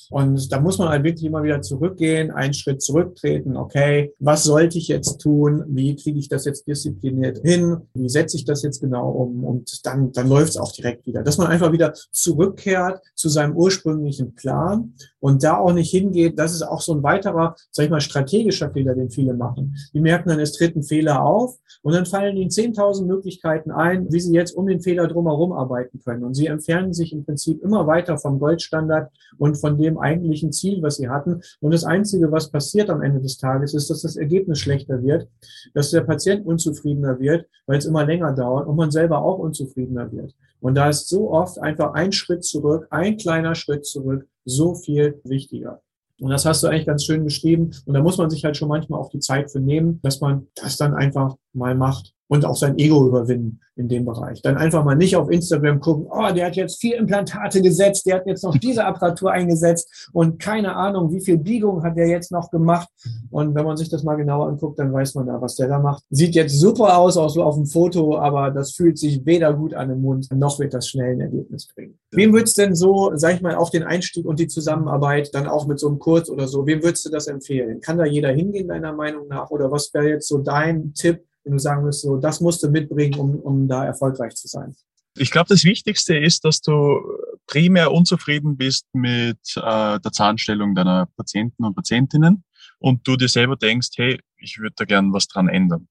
Und 0.11 0.51
da 0.51 0.59
muss 0.59 0.77
man 0.77 0.89
halt 0.89 1.05
wirklich 1.05 1.23
immer 1.23 1.41
wieder 1.41 1.61
zurückgehen, 1.61 2.31
einen 2.31 2.53
Schritt 2.53 2.81
zurücktreten. 2.81 3.55
Okay, 3.55 4.13
was 4.19 4.43
sollte 4.43 4.77
ich 4.77 4.89
jetzt 4.89 5.19
tun? 5.19 5.63
Wie 5.69 5.95
kriege 5.95 6.19
ich 6.19 6.27
das 6.27 6.43
jetzt 6.43 6.67
diszipliniert 6.67 7.39
hin? 7.39 7.77
Wie 7.93 8.09
setze 8.09 8.35
ich 8.35 8.43
das 8.43 8.61
jetzt 8.61 8.81
genau 8.81 9.09
um? 9.09 9.45
Und 9.45 9.85
dann, 9.85 10.11
dann 10.11 10.27
läuft 10.27 10.49
es 10.49 10.57
auch 10.57 10.73
direkt 10.73 11.07
wieder. 11.07 11.23
Dass 11.23 11.37
man 11.37 11.47
einfach 11.47 11.71
wieder 11.71 11.93
zurückkehrt 12.11 13.01
zu 13.15 13.29
seinem 13.29 13.55
ursprünglichen 13.55 14.35
Plan 14.35 14.95
und 15.21 15.43
da 15.43 15.57
auch 15.57 15.71
nicht 15.71 15.91
hingeht. 15.91 16.37
Das 16.37 16.53
ist 16.53 16.63
auch 16.63 16.81
so 16.81 16.93
ein 16.93 17.03
weiterer, 17.03 17.55
sag 17.71 17.85
ich 17.85 17.89
mal, 17.89 18.01
strategischer 18.01 18.69
Fehler, 18.71 18.95
den 18.95 19.11
viele 19.11 19.33
machen. 19.33 19.77
Die 19.93 20.01
merken 20.01 20.27
dann, 20.27 20.41
es 20.41 20.51
tritt 20.51 20.75
ein 20.75 20.83
Fehler 20.83 21.23
auf 21.23 21.57
und 21.83 21.93
dann 21.93 22.05
fallen 22.05 22.35
ihnen 22.35 22.49
10.000 22.49 23.05
Möglichkeiten 23.05 23.71
ein, 23.71 24.11
wie 24.11 24.19
sie 24.19 24.33
jetzt 24.33 24.51
um 24.51 24.67
den 24.67 24.81
Fehler 24.81 25.07
drumherum 25.07 25.53
arbeiten 25.53 25.99
können. 26.03 26.25
Und 26.25 26.33
sie 26.33 26.47
entfernen 26.47 26.91
sich 26.91 27.13
im 27.13 27.23
Prinzip 27.23 27.63
immer 27.63 27.87
weiter 27.87 28.17
vom 28.17 28.39
Goldstandard 28.39 29.09
und 29.37 29.55
von 29.55 29.77
dem 29.77 30.00
eigentlichen 30.01 30.51
Ziel, 30.51 30.81
was 30.81 30.97
sie 30.97 31.09
hatten. 31.09 31.41
Und 31.59 31.73
das 31.73 31.83
Einzige, 31.83 32.31
was 32.31 32.51
passiert 32.51 32.89
am 32.89 33.01
Ende 33.01 33.21
des 33.21 33.37
Tages, 33.37 33.73
ist, 33.73 33.89
dass 33.89 34.01
das 34.01 34.15
Ergebnis 34.15 34.59
schlechter 34.59 35.01
wird, 35.01 35.27
dass 35.73 35.91
der 35.91 36.01
Patient 36.01 36.45
unzufriedener 36.45 37.19
wird, 37.19 37.45
weil 37.65 37.77
es 37.77 37.85
immer 37.85 38.05
länger 38.05 38.33
dauert 38.33 38.67
und 38.67 38.75
man 38.75 38.91
selber 38.91 39.23
auch 39.23 39.39
unzufriedener 39.39 40.11
wird. 40.11 40.33
Und 40.59 40.75
da 40.75 40.89
ist 40.89 41.07
so 41.07 41.31
oft 41.31 41.59
einfach 41.59 41.93
ein 41.93 42.11
Schritt 42.11 42.43
zurück, 42.43 42.87
ein 42.91 43.17
kleiner 43.17 43.55
Schritt 43.55 43.85
zurück, 43.85 44.27
so 44.45 44.75
viel 44.75 45.19
wichtiger. 45.23 45.81
Und 46.19 46.29
das 46.29 46.45
hast 46.45 46.61
du 46.61 46.67
eigentlich 46.67 46.85
ganz 46.85 47.03
schön 47.03 47.23
beschrieben. 47.23 47.71
Und 47.85 47.95
da 47.95 48.01
muss 48.01 48.17
man 48.19 48.29
sich 48.29 48.45
halt 48.45 48.55
schon 48.55 48.69
manchmal 48.69 48.99
auch 48.99 49.09
die 49.09 49.19
Zeit 49.19 49.51
für 49.51 49.59
nehmen, 49.59 49.99
dass 50.03 50.21
man 50.21 50.47
das 50.53 50.77
dann 50.77 50.93
einfach 50.93 51.35
mal 51.51 51.73
macht 51.73 52.13
und 52.31 52.45
auch 52.45 52.55
sein 52.55 52.77
Ego 52.77 53.05
überwinden 53.05 53.59
in 53.75 53.89
dem 53.89 54.05
Bereich. 54.05 54.41
Dann 54.41 54.55
einfach 54.55 54.85
mal 54.85 54.95
nicht 54.95 55.17
auf 55.17 55.29
Instagram 55.29 55.81
gucken, 55.81 56.07
oh, 56.09 56.31
der 56.33 56.45
hat 56.45 56.55
jetzt 56.55 56.79
vier 56.79 56.97
Implantate 56.97 57.61
gesetzt, 57.61 58.05
der 58.05 58.15
hat 58.15 58.25
jetzt 58.25 58.45
noch 58.45 58.57
diese 58.57 58.85
Apparatur 58.85 59.33
eingesetzt 59.33 60.09
und 60.13 60.39
keine 60.39 60.77
Ahnung, 60.77 61.11
wie 61.11 61.19
viel 61.19 61.37
Biegung 61.37 61.83
hat 61.83 61.97
der 61.97 62.07
jetzt 62.07 62.31
noch 62.31 62.49
gemacht. 62.49 62.87
Und 63.31 63.53
wenn 63.53 63.65
man 63.65 63.75
sich 63.75 63.89
das 63.89 64.03
mal 64.03 64.15
genauer 64.15 64.47
anguckt, 64.47 64.79
dann 64.79 64.93
weiß 64.93 65.15
man 65.15 65.27
da, 65.27 65.41
was 65.41 65.55
der 65.55 65.67
da 65.67 65.79
macht. 65.79 66.03
Sieht 66.09 66.33
jetzt 66.35 66.57
super 66.57 66.97
aus, 66.97 67.17
auch 67.17 67.29
so 67.29 67.43
auf 67.43 67.55
dem 67.55 67.65
Foto, 67.65 68.17
aber 68.17 68.49
das 68.49 68.71
fühlt 68.71 68.97
sich 68.97 69.25
weder 69.25 69.53
gut 69.53 69.73
an 69.73 69.89
im 69.89 70.01
Mund, 70.01 70.29
noch 70.33 70.57
wird 70.57 70.73
das 70.73 70.87
schnell 70.87 71.15
ein 71.15 71.19
Ergebnis 71.19 71.67
bringen. 71.67 71.99
Wem 72.11 72.31
würdest 72.31 72.57
du 72.57 72.61
denn 72.61 72.75
so, 72.75 73.11
sag 73.15 73.35
ich 73.35 73.41
mal, 73.41 73.55
auf 73.55 73.71
den 73.71 73.83
Einstieg 73.83 74.25
und 74.25 74.39
die 74.39 74.47
Zusammenarbeit 74.47 75.35
dann 75.35 75.47
auch 75.47 75.67
mit 75.67 75.79
so 75.79 75.89
einem 75.89 75.99
Kurs 75.99 76.29
oder 76.29 76.47
so, 76.47 76.65
wem 76.65 76.81
würdest 76.81 77.05
du 77.05 77.09
das 77.09 77.27
empfehlen? 77.27 77.81
Kann 77.81 77.97
da 77.97 78.05
jeder 78.05 78.31
hingehen, 78.31 78.69
deiner 78.69 78.93
Meinung 78.93 79.27
nach? 79.27 79.49
Oder 79.49 79.69
was 79.69 79.93
wäre 79.93 80.07
jetzt 80.07 80.29
so 80.29 80.37
dein 80.37 80.93
Tipp, 80.93 81.25
wenn 81.43 81.53
du 81.53 81.59
sagen 81.59 81.85
wirst, 81.85 82.01
so, 82.01 82.17
das 82.17 82.39
musst 82.41 82.63
du 82.63 82.69
mitbringen, 82.69 83.19
um, 83.19 83.39
um 83.39 83.67
da 83.67 83.85
erfolgreich 83.85 84.35
zu 84.35 84.47
sein? 84.47 84.75
Ich 85.17 85.31
glaube, 85.31 85.49
das 85.49 85.63
Wichtigste 85.63 86.17
ist, 86.17 86.45
dass 86.45 86.61
du 86.61 87.01
primär 87.47 87.91
unzufrieden 87.91 88.55
bist 88.55 88.85
mit 88.93 89.39
äh, 89.55 89.99
der 89.99 90.11
Zahnstellung 90.11 90.73
deiner 90.73 91.07
Patienten 91.17 91.65
und 91.65 91.75
Patientinnen 91.75 92.43
und 92.79 93.05
du 93.07 93.17
dir 93.17 93.27
selber 93.27 93.57
denkst, 93.57 93.89
hey, 93.97 94.19
ich 94.37 94.59
würde 94.59 94.75
da 94.77 94.85
gern 94.85 95.11
was 95.11 95.27
dran 95.27 95.49
ändern. 95.49 95.87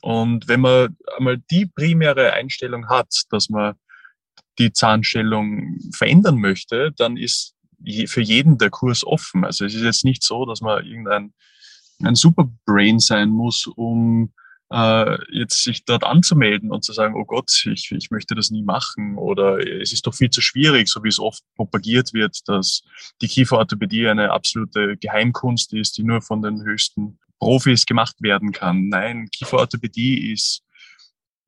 Und 0.00 0.48
wenn 0.48 0.60
man 0.60 0.96
einmal 1.16 1.38
die 1.50 1.66
primäre 1.66 2.32
Einstellung 2.32 2.88
hat, 2.88 3.24
dass 3.30 3.48
man 3.48 3.74
die 4.58 4.72
Zahnstellung 4.72 5.78
verändern 5.92 6.38
möchte, 6.38 6.92
dann 6.96 7.16
ist 7.16 7.54
für 8.06 8.20
jeden 8.20 8.58
der 8.58 8.70
Kurs 8.70 9.04
offen. 9.04 9.44
Also 9.44 9.64
es 9.64 9.74
ist 9.74 9.82
jetzt 9.82 10.04
nicht 10.04 10.24
so, 10.24 10.44
dass 10.44 10.60
man 10.60 10.84
irgendein 10.84 11.32
ein 12.02 12.14
Superbrain 12.14 12.98
sein 13.00 13.28
muss, 13.28 13.66
um 13.66 14.32
äh, 14.70 15.18
jetzt 15.32 15.64
sich 15.64 15.84
dort 15.84 16.04
anzumelden 16.04 16.70
und 16.70 16.84
zu 16.84 16.92
sagen, 16.92 17.14
oh 17.16 17.24
Gott, 17.24 17.50
ich, 17.66 17.90
ich 17.90 18.10
möchte 18.10 18.34
das 18.34 18.50
nie 18.50 18.62
machen 18.62 19.16
oder 19.16 19.58
es 19.58 19.92
ist 19.92 20.06
doch 20.06 20.14
viel 20.14 20.30
zu 20.30 20.40
schwierig, 20.40 20.88
so 20.88 21.02
wie 21.02 21.08
es 21.08 21.18
oft 21.18 21.42
propagiert 21.54 22.12
wird, 22.12 22.46
dass 22.48 22.82
die 23.22 23.28
Kieferorthopädie 23.28 24.08
eine 24.08 24.30
absolute 24.30 24.96
Geheimkunst 24.98 25.72
ist, 25.72 25.96
die 25.96 26.02
nur 26.02 26.20
von 26.20 26.42
den 26.42 26.62
höchsten 26.62 27.18
Profis 27.38 27.86
gemacht 27.86 28.16
werden 28.20 28.52
kann. 28.52 28.88
Nein, 28.88 29.28
Kieferorthopädie 29.30 30.32
ist, 30.32 30.62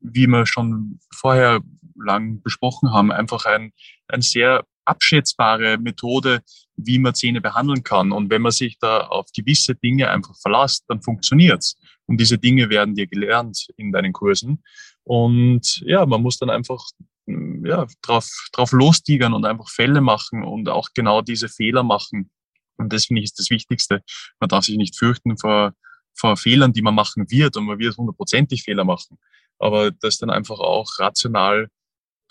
wie 0.00 0.26
wir 0.26 0.46
schon 0.46 0.98
vorher 1.14 1.60
lang 1.96 2.42
besprochen 2.42 2.92
haben, 2.92 3.12
einfach 3.12 3.44
ein, 3.44 3.72
ein 4.08 4.22
sehr 4.22 4.64
abschätzbare 4.84 5.78
Methode, 5.78 6.42
wie 6.76 6.98
man 6.98 7.14
Zähne 7.14 7.40
behandeln 7.40 7.82
kann. 7.82 8.12
Und 8.12 8.30
wenn 8.30 8.42
man 8.42 8.52
sich 8.52 8.78
da 8.78 9.06
auf 9.06 9.26
gewisse 9.36 9.74
Dinge 9.74 10.10
einfach 10.10 10.34
verlässt, 10.40 10.84
dann 10.88 11.02
funktioniert's. 11.02 11.76
Und 12.06 12.18
diese 12.18 12.38
Dinge 12.38 12.70
werden 12.70 12.94
dir 12.94 13.06
gelernt 13.06 13.68
in 13.76 13.92
deinen 13.92 14.12
Kursen. 14.12 14.62
Und 15.04 15.82
ja, 15.84 16.04
man 16.06 16.22
muss 16.22 16.38
dann 16.38 16.50
einfach 16.50 16.82
ja, 17.64 17.86
drauf, 18.02 18.28
drauf 18.52 18.72
lostigern 18.72 19.34
und 19.34 19.44
einfach 19.44 19.68
Fälle 19.68 20.00
machen 20.00 20.42
und 20.42 20.68
auch 20.68 20.88
genau 20.94 21.22
diese 21.22 21.48
Fehler 21.48 21.82
machen. 21.82 22.30
Und 22.76 22.92
das 22.92 23.06
finde 23.06 23.20
ich 23.20 23.26
ist 23.26 23.38
das 23.38 23.50
Wichtigste. 23.50 24.02
Man 24.40 24.48
darf 24.48 24.64
sich 24.64 24.76
nicht 24.76 24.96
fürchten 24.96 25.36
vor, 25.36 25.74
vor 26.14 26.36
Fehlern, 26.36 26.72
die 26.72 26.82
man 26.82 26.94
machen 26.94 27.30
wird 27.30 27.56
und 27.56 27.66
man 27.66 27.78
wird 27.78 27.96
hundertprozentig 27.96 28.62
Fehler 28.62 28.84
machen. 28.84 29.18
Aber 29.58 29.90
das 29.90 30.18
dann 30.18 30.30
einfach 30.30 30.58
auch 30.58 30.98
rational 30.98 31.68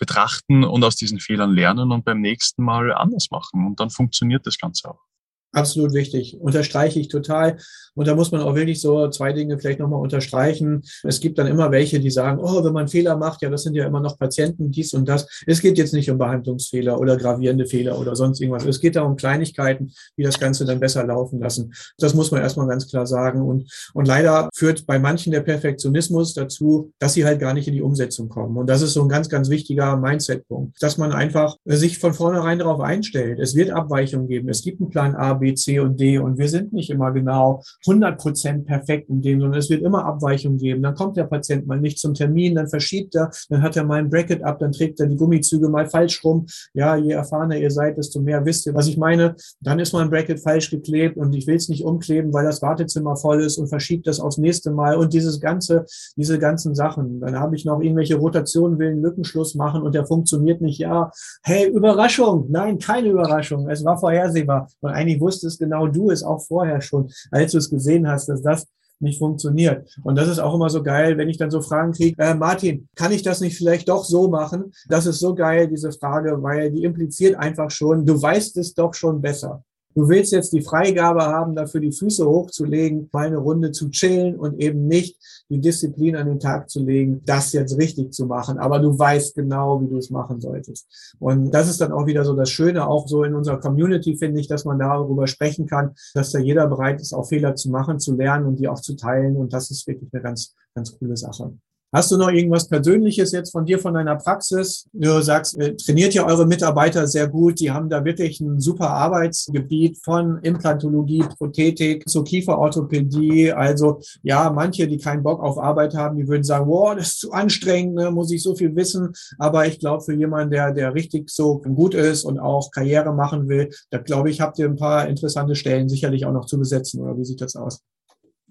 betrachten 0.00 0.64
und 0.64 0.82
aus 0.82 0.96
diesen 0.96 1.20
Fehlern 1.20 1.52
lernen 1.52 1.92
und 1.92 2.04
beim 2.04 2.20
nächsten 2.20 2.64
Mal 2.64 2.92
anders 2.92 3.30
machen. 3.30 3.64
Und 3.64 3.78
dann 3.78 3.90
funktioniert 3.90 4.46
das 4.46 4.58
Ganze 4.58 4.90
auch. 4.90 5.09
Absolut 5.52 5.94
wichtig. 5.94 6.38
Unterstreiche 6.40 7.00
ich 7.00 7.08
total. 7.08 7.56
Und 7.94 8.06
da 8.06 8.14
muss 8.14 8.30
man 8.30 8.40
auch 8.40 8.54
wirklich 8.54 8.80
so 8.80 9.08
zwei 9.08 9.32
Dinge 9.32 9.58
vielleicht 9.58 9.80
nochmal 9.80 10.00
unterstreichen. 10.00 10.82
Es 11.02 11.20
gibt 11.20 11.38
dann 11.38 11.48
immer 11.48 11.72
welche, 11.72 11.98
die 11.98 12.10
sagen, 12.10 12.38
oh, 12.40 12.64
wenn 12.64 12.72
man 12.72 12.86
Fehler 12.86 13.16
macht, 13.16 13.42
ja, 13.42 13.50
das 13.50 13.64
sind 13.64 13.74
ja 13.74 13.84
immer 13.84 14.00
noch 14.00 14.16
Patienten, 14.16 14.70
dies 14.70 14.94
und 14.94 15.08
das. 15.08 15.42
Es 15.46 15.60
geht 15.60 15.76
jetzt 15.76 15.92
nicht 15.92 16.08
um 16.08 16.18
Behandlungsfehler 16.18 17.00
oder 17.00 17.16
gravierende 17.16 17.66
Fehler 17.66 17.98
oder 17.98 18.14
sonst 18.14 18.40
irgendwas. 18.40 18.64
Es 18.64 18.80
geht 18.80 18.94
da 18.94 19.02
um 19.02 19.16
Kleinigkeiten, 19.16 19.92
die 20.16 20.22
das 20.22 20.38
Ganze 20.38 20.64
dann 20.64 20.78
besser 20.78 21.04
laufen 21.04 21.40
lassen. 21.40 21.72
Das 21.98 22.14
muss 22.14 22.30
man 22.30 22.42
erstmal 22.42 22.68
ganz 22.68 22.88
klar 22.88 23.06
sagen. 23.06 23.42
Und, 23.42 23.68
und 23.92 24.06
leider 24.06 24.50
führt 24.54 24.86
bei 24.86 25.00
manchen 25.00 25.32
der 25.32 25.40
Perfektionismus 25.40 26.32
dazu, 26.34 26.92
dass 27.00 27.14
sie 27.14 27.24
halt 27.24 27.40
gar 27.40 27.54
nicht 27.54 27.66
in 27.66 27.74
die 27.74 27.82
Umsetzung 27.82 28.28
kommen. 28.28 28.56
Und 28.56 28.68
das 28.68 28.82
ist 28.82 28.92
so 28.92 29.02
ein 29.02 29.08
ganz, 29.08 29.28
ganz 29.28 29.50
wichtiger 29.50 29.96
Mindset-Punkt, 29.96 30.80
dass 30.80 30.96
man 30.96 31.12
einfach 31.12 31.56
sich 31.64 31.98
von 31.98 32.14
vornherein 32.14 32.60
darauf 32.60 32.80
einstellt. 32.80 33.40
Es 33.40 33.56
wird 33.56 33.70
Abweichungen 33.70 34.28
geben. 34.28 34.48
Es 34.48 34.62
gibt 34.62 34.80
einen 34.80 34.90
Plan 34.90 35.16
A, 35.16 35.39
B, 35.40 35.54
C 35.54 35.80
und 35.80 35.98
D 35.98 36.18
und 36.18 36.38
wir 36.38 36.48
sind 36.48 36.72
nicht 36.72 36.90
immer 36.90 37.10
genau 37.12 37.62
100 37.86 38.18
Prozent 38.18 38.66
perfekt 38.66 39.08
in 39.08 39.22
dem, 39.22 39.40
sondern 39.40 39.58
es 39.58 39.70
wird 39.70 39.82
immer 39.82 40.04
Abweichungen 40.04 40.58
geben. 40.58 40.82
Dann 40.82 40.94
kommt 40.94 41.16
der 41.16 41.24
Patient 41.24 41.66
mal 41.66 41.80
nicht 41.80 41.98
zum 41.98 42.14
Termin, 42.14 42.54
dann 42.54 42.68
verschiebt 42.68 43.14
er, 43.14 43.30
dann 43.48 43.62
hat 43.62 43.76
er 43.76 43.84
mal 43.84 43.98
ein 43.98 44.10
Bracket 44.10 44.42
ab, 44.44 44.58
dann 44.60 44.72
trägt 44.72 45.00
er 45.00 45.06
die 45.06 45.16
Gummizüge 45.16 45.68
mal 45.68 45.86
falsch 45.86 46.22
rum. 46.24 46.46
Ja, 46.74 46.96
je 46.96 47.12
erfahrener 47.12 47.56
ihr 47.56 47.70
seid, 47.70 47.96
desto 47.96 48.20
mehr 48.20 48.44
wisst 48.44 48.66
ihr, 48.66 48.74
was 48.74 48.86
ich 48.86 48.96
meine. 48.96 49.34
Dann 49.60 49.78
ist 49.78 49.92
mal 49.92 50.02
ein 50.02 50.10
Bracket 50.10 50.40
falsch 50.40 50.70
geklebt 50.70 51.16
und 51.16 51.32
ich 51.32 51.46
will 51.46 51.56
es 51.56 51.68
nicht 51.68 51.84
umkleben, 51.84 52.32
weil 52.32 52.44
das 52.44 52.62
Wartezimmer 52.62 53.16
voll 53.16 53.42
ist 53.42 53.58
und 53.58 53.68
verschiebt 53.68 54.06
das 54.06 54.20
aufs 54.20 54.38
nächste 54.38 54.70
Mal 54.70 54.96
und 54.96 55.12
dieses 55.12 55.40
ganze, 55.40 55.86
diese 56.16 56.38
ganzen 56.38 56.74
Sachen. 56.74 57.20
Dann 57.20 57.38
habe 57.38 57.56
ich 57.56 57.64
noch 57.64 57.80
irgendwelche 57.80 58.16
Rotationen, 58.16 58.78
will 58.78 58.90
einen 58.90 59.02
Lückenschluss 59.02 59.54
machen 59.54 59.82
und 59.82 59.94
der 59.94 60.06
funktioniert 60.06 60.60
nicht. 60.60 60.78
Ja, 60.78 61.10
hey, 61.42 61.68
Überraschung. 61.68 62.46
Nein, 62.50 62.78
keine 62.78 63.08
Überraschung. 63.08 63.68
Es 63.68 63.84
war 63.84 63.98
vorhersehbar. 63.98 64.68
Und 64.80 64.90
eigentlich 64.90 65.20
wusstest 65.30 65.60
genau 65.60 65.86
du 65.86 66.10
es 66.10 66.24
auch 66.24 66.40
vorher 66.40 66.80
schon, 66.80 67.10
als 67.30 67.52
du 67.52 67.58
es 67.58 67.70
gesehen 67.70 68.08
hast, 68.08 68.28
dass 68.28 68.42
das 68.42 68.66
nicht 68.98 69.18
funktioniert. 69.18 69.88
Und 70.02 70.18
das 70.18 70.28
ist 70.28 70.40
auch 70.40 70.54
immer 70.54 70.68
so 70.68 70.82
geil, 70.82 71.16
wenn 71.16 71.28
ich 71.28 71.38
dann 71.38 71.50
so 71.50 71.62
Fragen 71.62 71.92
kriege, 71.92 72.20
äh, 72.22 72.34
Martin, 72.34 72.88
kann 72.96 73.12
ich 73.12 73.22
das 73.22 73.40
nicht 73.40 73.56
vielleicht 73.56 73.88
doch 73.88 74.04
so 74.04 74.28
machen? 74.28 74.72
Das 74.88 75.06
ist 75.06 75.20
so 75.20 75.34
geil, 75.34 75.68
diese 75.68 75.92
Frage, 75.92 76.42
weil 76.42 76.70
die 76.70 76.82
impliziert 76.84 77.36
einfach 77.36 77.70
schon, 77.70 78.04
du 78.04 78.20
weißt 78.20 78.58
es 78.58 78.74
doch 78.74 78.92
schon 78.92 79.22
besser. 79.22 79.64
Du 79.94 80.08
willst 80.08 80.32
jetzt 80.32 80.52
die 80.52 80.62
Freigabe 80.62 81.22
haben, 81.22 81.56
dafür 81.56 81.80
die 81.80 81.90
Füße 81.90 82.24
hochzulegen, 82.24 83.08
mal 83.12 83.26
eine 83.26 83.38
Runde 83.38 83.72
zu 83.72 83.90
chillen 83.90 84.36
und 84.36 84.60
eben 84.60 84.86
nicht 84.86 85.18
die 85.48 85.60
Disziplin 85.60 86.14
an 86.14 86.28
den 86.28 86.38
Tag 86.38 86.70
zu 86.70 86.80
legen, 86.84 87.22
das 87.24 87.52
jetzt 87.52 87.76
richtig 87.76 88.12
zu 88.12 88.26
machen. 88.26 88.58
Aber 88.58 88.78
du 88.78 88.96
weißt 88.96 89.34
genau, 89.34 89.82
wie 89.82 89.88
du 89.88 89.96
es 89.96 90.10
machen 90.10 90.40
solltest. 90.40 91.14
Und 91.18 91.50
das 91.50 91.68
ist 91.68 91.80
dann 91.80 91.92
auch 91.92 92.06
wieder 92.06 92.24
so 92.24 92.34
das 92.34 92.50
Schöne, 92.50 92.86
auch 92.86 93.08
so 93.08 93.24
in 93.24 93.34
unserer 93.34 93.58
Community 93.58 94.16
finde 94.16 94.40
ich, 94.40 94.46
dass 94.46 94.64
man 94.64 94.78
darüber 94.78 95.26
sprechen 95.26 95.66
kann, 95.66 95.94
dass 96.14 96.30
da 96.30 96.38
jeder 96.38 96.68
bereit 96.68 97.00
ist, 97.00 97.12
auch 97.12 97.28
Fehler 97.28 97.56
zu 97.56 97.70
machen, 97.70 97.98
zu 97.98 98.14
lernen 98.14 98.46
und 98.46 98.60
die 98.60 98.68
auch 98.68 98.80
zu 98.80 98.94
teilen. 98.94 99.36
Und 99.36 99.52
das 99.52 99.72
ist 99.72 99.86
wirklich 99.88 100.08
eine 100.12 100.22
ganz, 100.22 100.54
ganz 100.74 100.96
coole 100.96 101.16
Sache. 101.16 101.52
Hast 101.92 102.12
du 102.12 102.16
noch 102.16 102.30
irgendwas 102.30 102.68
Persönliches 102.68 103.32
jetzt 103.32 103.50
von 103.50 103.66
dir, 103.66 103.80
von 103.80 103.94
deiner 103.94 104.14
Praxis? 104.14 104.88
Du 104.92 105.20
sagst, 105.22 105.58
trainiert 105.84 106.14
ihr 106.14 106.24
eure 106.24 106.46
Mitarbeiter 106.46 107.08
sehr 107.08 107.26
gut. 107.26 107.58
Die 107.58 107.72
haben 107.72 107.88
da 107.88 108.04
wirklich 108.04 108.40
ein 108.40 108.60
super 108.60 108.90
Arbeitsgebiet 108.90 109.98
von 110.04 110.38
Implantologie, 110.38 111.24
Prothetik 111.36 112.08
zur 112.08 112.24
Kieferorthopädie. 112.24 113.52
Also 113.52 114.00
ja, 114.22 114.50
manche, 114.50 114.86
die 114.86 114.98
keinen 114.98 115.24
Bock 115.24 115.42
auf 115.42 115.58
Arbeit 115.58 115.96
haben, 115.96 116.16
die 116.16 116.28
würden 116.28 116.44
sagen, 116.44 116.68
wow, 116.68 116.94
das 116.94 117.08
ist 117.08 117.20
zu 117.20 117.32
anstrengend, 117.32 117.96
ne? 117.96 118.12
muss 118.12 118.30
ich 118.30 118.44
so 118.44 118.54
viel 118.54 118.76
wissen. 118.76 119.12
Aber 119.38 119.66
ich 119.66 119.80
glaube, 119.80 120.04
für 120.04 120.14
jemanden, 120.14 120.52
der, 120.52 120.72
der 120.72 120.94
richtig 120.94 121.28
so 121.28 121.58
gut 121.58 121.94
ist 121.94 122.22
und 122.22 122.38
auch 122.38 122.70
Karriere 122.70 123.12
machen 123.12 123.48
will, 123.48 123.68
da 123.90 123.98
glaube 123.98 124.30
ich, 124.30 124.40
habt 124.40 124.60
ihr 124.60 124.66
ein 124.66 124.76
paar 124.76 125.08
interessante 125.08 125.56
Stellen 125.56 125.88
sicherlich 125.88 126.24
auch 126.24 126.32
noch 126.32 126.46
zu 126.46 126.56
besetzen. 126.56 127.00
Oder 127.00 127.18
wie 127.18 127.24
sieht 127.24 127.40
das 127.40 127.56
aus? 127.56 127.80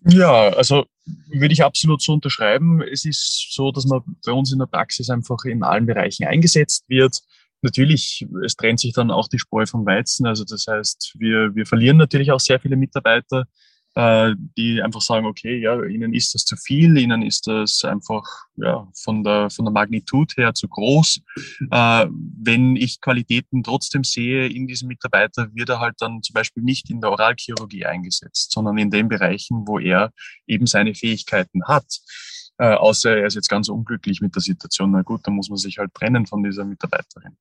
Ja, 0.08 0.50
also 0.50 0.86
würde 1.32 1.54
ich 1.54 1.64
absolut 1.64 2.02
so 2.02 2.14
unterschreiben. 2.14 2.82
Es 2.82 3.06
ist 3.06 3.48
so, 3.52 3.72
dass 3.72 3.86
man 3.86 4.02
bei 4.26 4.32
uns 4.32 4.52
in 4.52 4.60
der 4.60 4.66
Praxis 4.66 5.10
einfach 5.10 5.44
in 5.46 5.64
allen 5.64 5.86
Bereichen 5.86 6.26
eingesetzt 6.26 6.86
wird. 6.88 7.22
Natürlich, 7.62 8.26
es 8.46 8.56
trennt 8.56 8.80
sich 8.80 8.94
dann 8.94 9.12
auch 9.12 9.28
die 9.28 9.40
Spreu 9.40 9.66
vom 9.66 9.86
Weizen. 9.86 10.26
Also 10.26 10.46
das 10.46 10.66
heißt, 10.68 11.16
wir, 11.20 11.54
wir 11.56 11.66
verlieren 11.66 11.98
natürlich 11.98 12.32
auch 12.32 12.40
sehr 12.40 12.60
viele 12.60 12.78
Mitarbeiter, 12.78 13.46
äh, 14.00 14.34
die 14.58 14.82
einfach 14.82 15.02
sagen, 15.02 15.26
okay, 15.26 15.60
ja, 15.60 15.84
ihnen 15.84 16.14
ist 16.14 16.34
das 16.34 16.46
zu 16.46 16.56
viel, 16.56 16.98
ihnen 16.98 17.22
ist 17.22 17.48
das 17.48 17.84
einfach 17.84 18.24
ja, 18.56 18.88
von, 18.96 19.24
der, 19.24 19.50
von 19.50 19.66
der 19.66 19.74
Magnitud 19.74 20.38
her 20.38 20.54
zu 20.54 20.70
groß. 20.70 21.20
Äh, 21.70 22.08
wenn 22.42 22.78
ich 22.78 23.02
Qualitäten 23.02 23.62
trotzdem 23.62 24.06
sehe 24.06 24.48
in 24.48 24.68
diesem 24.68 24.88
Mitarbeiter, 24.88 25.50
wird 25.54 25.68
er 25.68 25.82
halt 25.82 25.96
dann 26.00 26.24
zum 26.24 26.34
Beispiel 26.34 26.64
nicht 26.64 26.90
in 26.90 27.02
der 27.02 27.12
Oralchirurgie 27.12 27.86
eingesetzt, 27.86 28.54
sondern 28.54 28.78
in 28.78 28.90
den 28.90 29.10
Bereichen, 29.10 29.68
wo 29.68 29.80
er 29.80 30.12
eben 30.48 30.66
seine 30.66 30.96
Fähigkeiten 30.96 31.66
hat. 31.68 32.00
Äh, 32.58 32.76
außer 32.76 33.18
er 33.18 33.28
ist 33.28 33.36
jetzt 33.36 33.50
ganz 33.50 33.68
unglücklich 33.68 34.22
mit 34.22 34.34
der 34.34 34.42
Situation. 34.42 34.92
Na 34.92 35.02
gut, 35.02 35.28
dann 35.28 35.36
muss 35.36 35.50
man 35.50 35.58
sich 35.58 35.78
halt 35.78 35.94
trennen 35.94 36.26
von 36.26 36.42
dieser 36.42 36.64
Mitarbeiterin. 36.64 37.36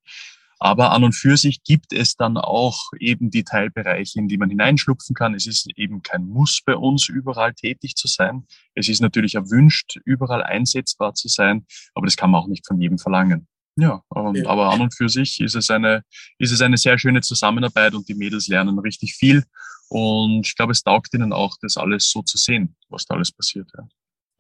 Aber 0.59 0.91
an 0.93 1.05
und 1.05 1.13
für 1.13 1.37
sich 1.37 1.63
gibt 1.63 1.93
es 1.93 2.17
dann 2.17 2.37
auch 2.37 2.91
eben 2.99 3.31
die 3.31 3.45
Teilbereiche, 3.45 4.19
in 4.19 4.29
die 4.29 4.39
man 4.39 4.51
hineinschlupfen 4.51 5.15
kann. 5.15 5.35
Es 5.35 5.47
ist 5.47 5.69
eben 5.77 6.03
kein 6.03 6.27
Muss 6.27 6.61
bei 6.65 6.75
uns, 6.75 7.09
überall 7.09 7.55
tätig 7.55 7.95
zu 7.95 8.09
sein. 8.09 8.45
Es 8.75 8.89
ist 8.89 9.01
natürlich 9.01 9.37
erwünscht, 9.37 9.99
überall 10.05 10.43
einsetzbar 10.43 11.15
zu 11.15 11.29
sein, 11.29 11.65
aber 11.95 12.07
das 12.07 12.17
kann 12.17 12.31
man 12.31 12.43
auch 12.43 12.49
nicht 12.49 12.67
von 12.67 12.81
jedem 12.81 12.99
verlangen. 12.99 13.47
Ja, 13.77 14.03
und, 14.09 14.37
ja. 14.37 14.49
aber 14.49 14.73
an 14.73 14.81
und 14.81 14.95
für 14.95 15.09
sich 15.09 15.41
ist 15.41 15.55
es 15.55 15.71
eine, 15.71 16.03
ist 16.39 16.51
es 16.51 16.61
eine 16.61 16.77
sehr 16.77 16.99
schöne 16.99 17.21
Zusammenarbeit 17.21 17.95
und 17.95 18.09
die 18.09 18.15
Mädels 18.15 18.49
lernen 18.49 18.81
richtig 18.81 19.15
viel. 19.15 19.45
Und 19.89 20.45
ich 20.45 20.57
glaube, 20.57 20.73
es 20.73 20.83
taugt 20.83 21.15
ihnen 21.15 21.33
auch, 21.33 21.55
das 21.63 21.77
alles 21.77 22.11
so 22.11 22.23
zu 22.23 22.37
sehen, 22.37 22.77
was 22.89 23.07
da 23.07 23.15
alles 23.15 23.31
passiert. 23.31 23.71
Ja. 23.77 23.87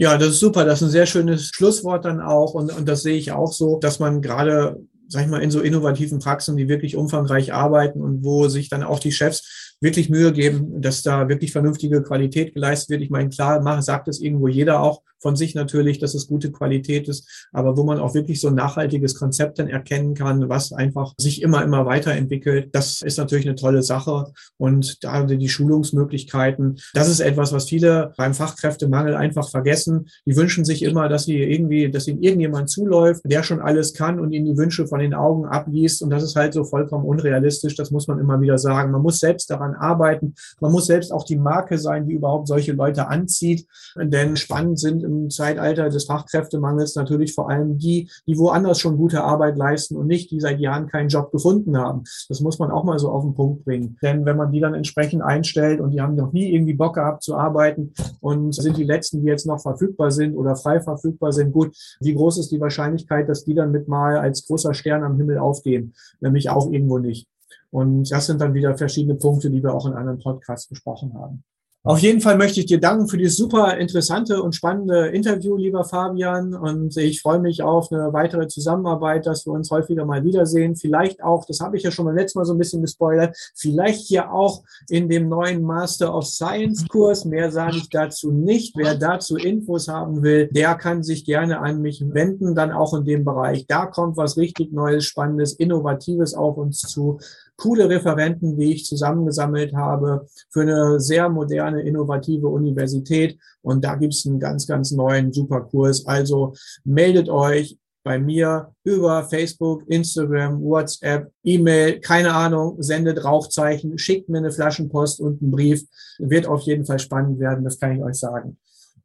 Ja, 0.00 0.16
das 0.16 0.28
ist 0.30 0.40
super. 0.40 0.64
Das 0.64 0.80
ist 0.80 0.88
ein 0.88 0.92
sehr 0.92 1.06
schönes 1.06 1.48
Schlusswort 1.48 2.04
dann 2.04 2.20
auch. 2.20 2.54
Und, 2.54 2.72
und 2.72 2.86
das 2.88 3.02
sehe 3.02 3.16
ich 3.16 3.32
auch 3.32 3.52
so, 3.52 3.80
dass 3.80 3.98
man 3.98 4.22
gerade 4.22 4.80
sag 5.08 5.22
ich 5.24 5.28
mal, 5.28 5.42
in 5.42 5.50
so 5.50 5.60
innovativen 5.60 6.18
Praxen, 6.18 6.56
die 6.56 6.68
wirklich 6.68 6.96
umfangreich 6.96 7.52
arbeiten 7.52 8.02
und 8.02 8.24
wo 8.24 8.48
sich 8.48 8.68
dann 8.68 8.82
auch 8.82 8.98
die 8.98 9.12
Chefs 9.12 9.76
wirklich 9.80 10.10
Mühe 10.10 10.32
geben, 10.32 10.80
dass 10.80 11.02
da 11.02 11.28
wirklich 11.28 11.52
vernünftige 11.52 12.02
Qualität 12.02 12.54
geleistet 12.54 12.90
wird. 12.90 13.02
Ich 13.02 13.10
meine, 13.10 13.28
klar, 13.28 13.82
sagt 13.82 14.08
es 14.08 14.20
irgendwo 14.20 14.48
jeder 14.48 14.82
auch, 14.82 15.02
von 15.20 15.36
sich 15.36 15.54
natürlich, 15.54 15.98
dass 15.98 16.14
es 16.14 16.26
gute 16.26 16.50
Qualität 16.50 17.08
ist, 17.08 17.48
aber 17.52 17.76
wo 17.76 17.84
man 17.84 17.98
auch 17.98 18.14
wirklich 18.14 18.40
so 18.40 18.48
ein 18.48 18.54
nachhaltiges 18.54 19.14
Konzept 19.14 19.58
dann 19.58 19.68
erkennen 19.68 20.14
kann, 20.14 20.48
was 20.48 20.72
einfach 20.72 21.14
sich 21.18 21.42
immer, 21.42 21.64
immer 21.64 21.86
weiterentwickelt. 21.86 22.74
Das 22.74 23.02
ist 23.02 23.18
natürlich 23.18 23.46
eine 23.46 23.56
tolle 23.56 23.82
Sache. 23.82 24.32
Und 24.56 25.02
da 25.04 25.24
die 25.24 25.48
Schulungsmöglichkeiten, 25.48 26.78
das 26.94 27.08
ist 27.08 27.20
etwas, 27.20 27.52
was 27.52 27.68
viele 27.68 28.12
beim 28.16 28.34
Fachkräftemangel 28.34 29.14
einfach 29.14 29.50
vergessen. 29.50 30.08
Die 30.26 30.36
wünschen 30.36 30.64
sich 30.64 30.82
immer, 30.82 31.08
dass 31.08 31.24
sie 31.24 31.38
irgendwie, 31.38 31.90
dass 31.90 32.06
ihnen 32.06 32.22
irgendjemand 32.22 32.70
zuläuft, 32.70 33.22
der 33.24 33.42
schon 33.42 33.60
alles 33.60 33.94
kann 33.94 34.20
und 34.20 34.32
ihnen 34.32 34.46
die 34.46 34.56
Wünsche 34.56 34.86
von 34.86 35.00
den 35.00 35.14
Augen 35.14 35.46
abliest. 35.46 36.02
Und 36.02 36.10
das 36.10 36.22
ist 36.22 36.36
halt 36.36 36.54
so 36.54 36.64
vollkommen 36.64 37.04
unrealistisch. 37.04 37.74
Das 37.74 37.90
muss 37.90 38.06
man 38.06 38.18
immer 38.18 38.40
wieder 38.40 38.58
sagen. 38.58 38.92
Man 38.92 39.02
muss 39.02 39.18
selbst 39.18 39.50
daran 39.50 39.67
arbeiten. 39.74 40.34
Man 40.60 40.72
muss 40.72 40.86
selbst 40.86 41.12
auch 41.12 41.24
die 41.24 41.36
Marke 41.36 41.78
sein, 41.78 42.06
die 42.06 42.14
überhaupt 42.14 42.48
solche 42.48 42.72
Leute 42.72 43.08
anzieht. 43.08 43.66
Denn 43.96 44.36
spannend 44.36 44.78
sind 44.78 45.02
im 45.02 45.30
Zeitalter 45.30 45.88
des 45.88 46.04
Fachkräftemangels 46.04 46.94
natürlich 46.94 47.34
vor 47.34 47.50
allem 47.50 47.78
die, 47.78 48.10
die 48.26 48.38
woanders 48.38 48.80
schon 48.80 48.96
gute 48.96 49.22
Arbeit 49.22 49.56
leisten 49.56 49.96
und 49.96 50.06
nicht, 50.06 50.30
die 50.30 50.40
seit 50.40 50.60
Jahren 50.60 50.88
keinen 50.88 51.08
Job 51.08 51.30
gefunden 51.32 51.76
haben. 51.76 52.04
Das 52.28 52.40
muss 52.40 52.58
man 52.58 52.70
auch 52.70 52.84
mal 52.84 52.98
so 52.98 53.10
auf 53.10 53.22
den 53.22 53.34
Punkt 53.34 53.64
bringen. 53.64 53.96
Denn 54.02 54.24
wenn 54.24 54.36
man 54.36 54.52
die 54.52 54.60
dann 54.60 54.74
entsprechend 54.74 55.22
einstellt 55.22 55.80
und 55.80 55.90
die 55.90 56.00
haben 56.00 56.14
noch 56.14 56.32
nie 56.32 56.52
irgendwie 56.52 56.74
Bock 56.74 56.94
gehabt 56.94 57.22
zu 57.22 57.36
arbeiten 57.36 57.92
und 58.20 58.54
sind 58.54 58.76
die 58.76 58.84
letzten, 58.84 59.20
die 59.20 59.26
jetzt 59.26 59.46
noch 59.46 59.60
verfügbar 59.60 60.10
sind 60.10 60.36
oder 60.36 60.56
frei 60.56 60.80
verfügbar 60.80 61.32
sind, 61.32 61.52
gut, 61.52 61.74
wie 62.00 62.14
groß 62.14 62.38
ist 62.38 62.50
die 62.50 62.60
Wahrscheinlichkeit, 62.60 63.28
dass 63.28 63.44
die 63.44 63.54
dann 63.54 63.72
mit 63.72 63.88
mal 63.88 64.18
als 64.18 64.46
großer 64.46 64.74
Stern 64.74 65.04
am 65.04 65.16
Himmel 65.16 65.38
aufgehen? 65.38 65.94
Nämlich 66.20 66.50
auch 66.50 66.70
irgendwo 66.70 66.98
nicht. 66.98 67.26
Und 67.70 68.10
das 68.10 68.26
sind 68.26 68.40
dann 68.40 68.54
wieder 68.54 68.76
verschiedene 68.76 69.16
Punkte, 69.16 69.50
die 69.50 69.62
wir 69.62 69.74
auch 69.74 69.86
in 69.86 69.94
anderen 69.94 70.18
Podcasts 70.18 70.68
besprochen 70.68 71.14
haben. 71.14 71.44
Auf 71.84 72.00
jeden 72.00 72.20
Fall 72.20 72.36
möchte 72.36 72.58
ich 72.58 72.66
dir 72.66 72.80
danken 72.80 73.06
für 73.06 73.16
dieses 73.16 73.36
super 73.36 73.78
interessante 73.78 74.42
und 74.42 74.54
spannende 74.54 75.06
Interview, 75.06 75.56
lieber 75.56 75.84
Fabian. 75.84 76.52
Und 76.52 76.96
ich 76.96 77.22
freue 77.22 77.38
mich 77.38 77.62
auf 77.62 77.92
eine 77.92 78.12
weitere 78.12 78.48
Zusammenarbeit, 78.48 79.26
dass 79.26 79.46
wir 79.46 79.52
uns 79.52 79.70
häufiger 79.70 80.04
mal 80.04 80.24
wiedersehen. 80.24 80.74
Vielleicht 80.74 81.22
auch, 81.22 81.44
das 81.44 81.60
habe 81.60 81.76
ich 81.76 81.84
ja 81.84 81.92
schon 81.92 82.06
beim 82.06 82.16
letzten 82.16 82.40
Mal 82.40 82.44
so 82.44 82.52
ein 82.52 82.58
bisschen 82.58 82.82
gespoilert, 82.82 83.36
vielleicht 83.54 84.00
hier 84.08 84.32
auch 84.32 84.64
in 84.88 85.08
dem 85.08 85.28
neuen 85.28 85.62
Master 85.62 86.14
of 86.14 86.26
Science 86.26 86.86
Kurs. 86.88 87.24
Mehr 87.24 87.52
sage 87.52 87.76
ich 87.76 87.88
dazu 87.88 88.32
nicht. 88.32 88.76
Wer 88.76 88.96
dazu 88.96 89.36
Infos 89.36 89.86
haben 89.86 90.22
will, 90.22 90.48
der 90.48 90.74
kann 90.74 91.04
sich 91.04 91.24
gerne 91.24 91.60
an 91.60 91.80
mich 91.80 92.04
wenden, 92.04 92.56
dann 92.56 92.72
auch 92.72 92.92
in 92.92 93.04
dem 93.04 93.24
Bereich. 93.24 93.66
Da 93.68 93.86
kommt 93.86 94.16
was 94.16 94.36
richtig 94.36 94.72
Neues, 94.72 95.04
Spannendes, 95.04 95.52
Innovatives 95.52 96.34
auf 96.34 96.56
uns 96.56 96.80
zu 96.80 97.20
coole 97.58 97.88
Referenten, 97.88 98.56
die 98.56 98.72
ich 98.72 98.86
zusammengesammelt 98.86 99.74
habe 99.74 100.26
für 100.50 100.62
eine 100.62 101.00
sehr 101.00 101.28
moderne, 101.28 101.82
innovative 101.82 102.48
Universität. 102.48 103.38
Und 103.62 103.84
da 103.84 103.96
gibt 103.96 104.14
es 104.14 104.24
einen 104.26 104.40
ganz, 104.40 104.66
ganz 104.66 104.92
neuen 104.92 105.32
Superkurs. 105.32 106.06
Also 106.06 106.54
meldet 106.84 107.28
euch 107.28 107.76
bei 108.04 108.18
mir 108.18 108.72
über 108.84 109.24
Facebook, 109.24 109.82
Instagram, 109.88 110.62
WhatsApp, 110.62 111.30
E-Mail, 111.42 112.00
keine 112.00 112.32
Ahnung, 112.32 112.80
sendet 112.80 113.22
Rauchzeichen, 113.22 113.98
schickt 113.98 114.30
mir 114.30 114.38
eine 114.38 114.52
Flaschenpost 114.52 115.20
und 115.20 115.42
einen 115.42 115.50
Brief. 115.50 115.84
Wird 116.18 116.46
auf 116.46 116.62
jeden 116.62 116.86
Fall 116.86 117.00
spannend 117.00 117.38
werden, 117.38 117.64
das 117.64 117.78
kann 117.78 117.96
ich 117.96 118.02
euch 118.02 118.14
sagen. 118.14 118.56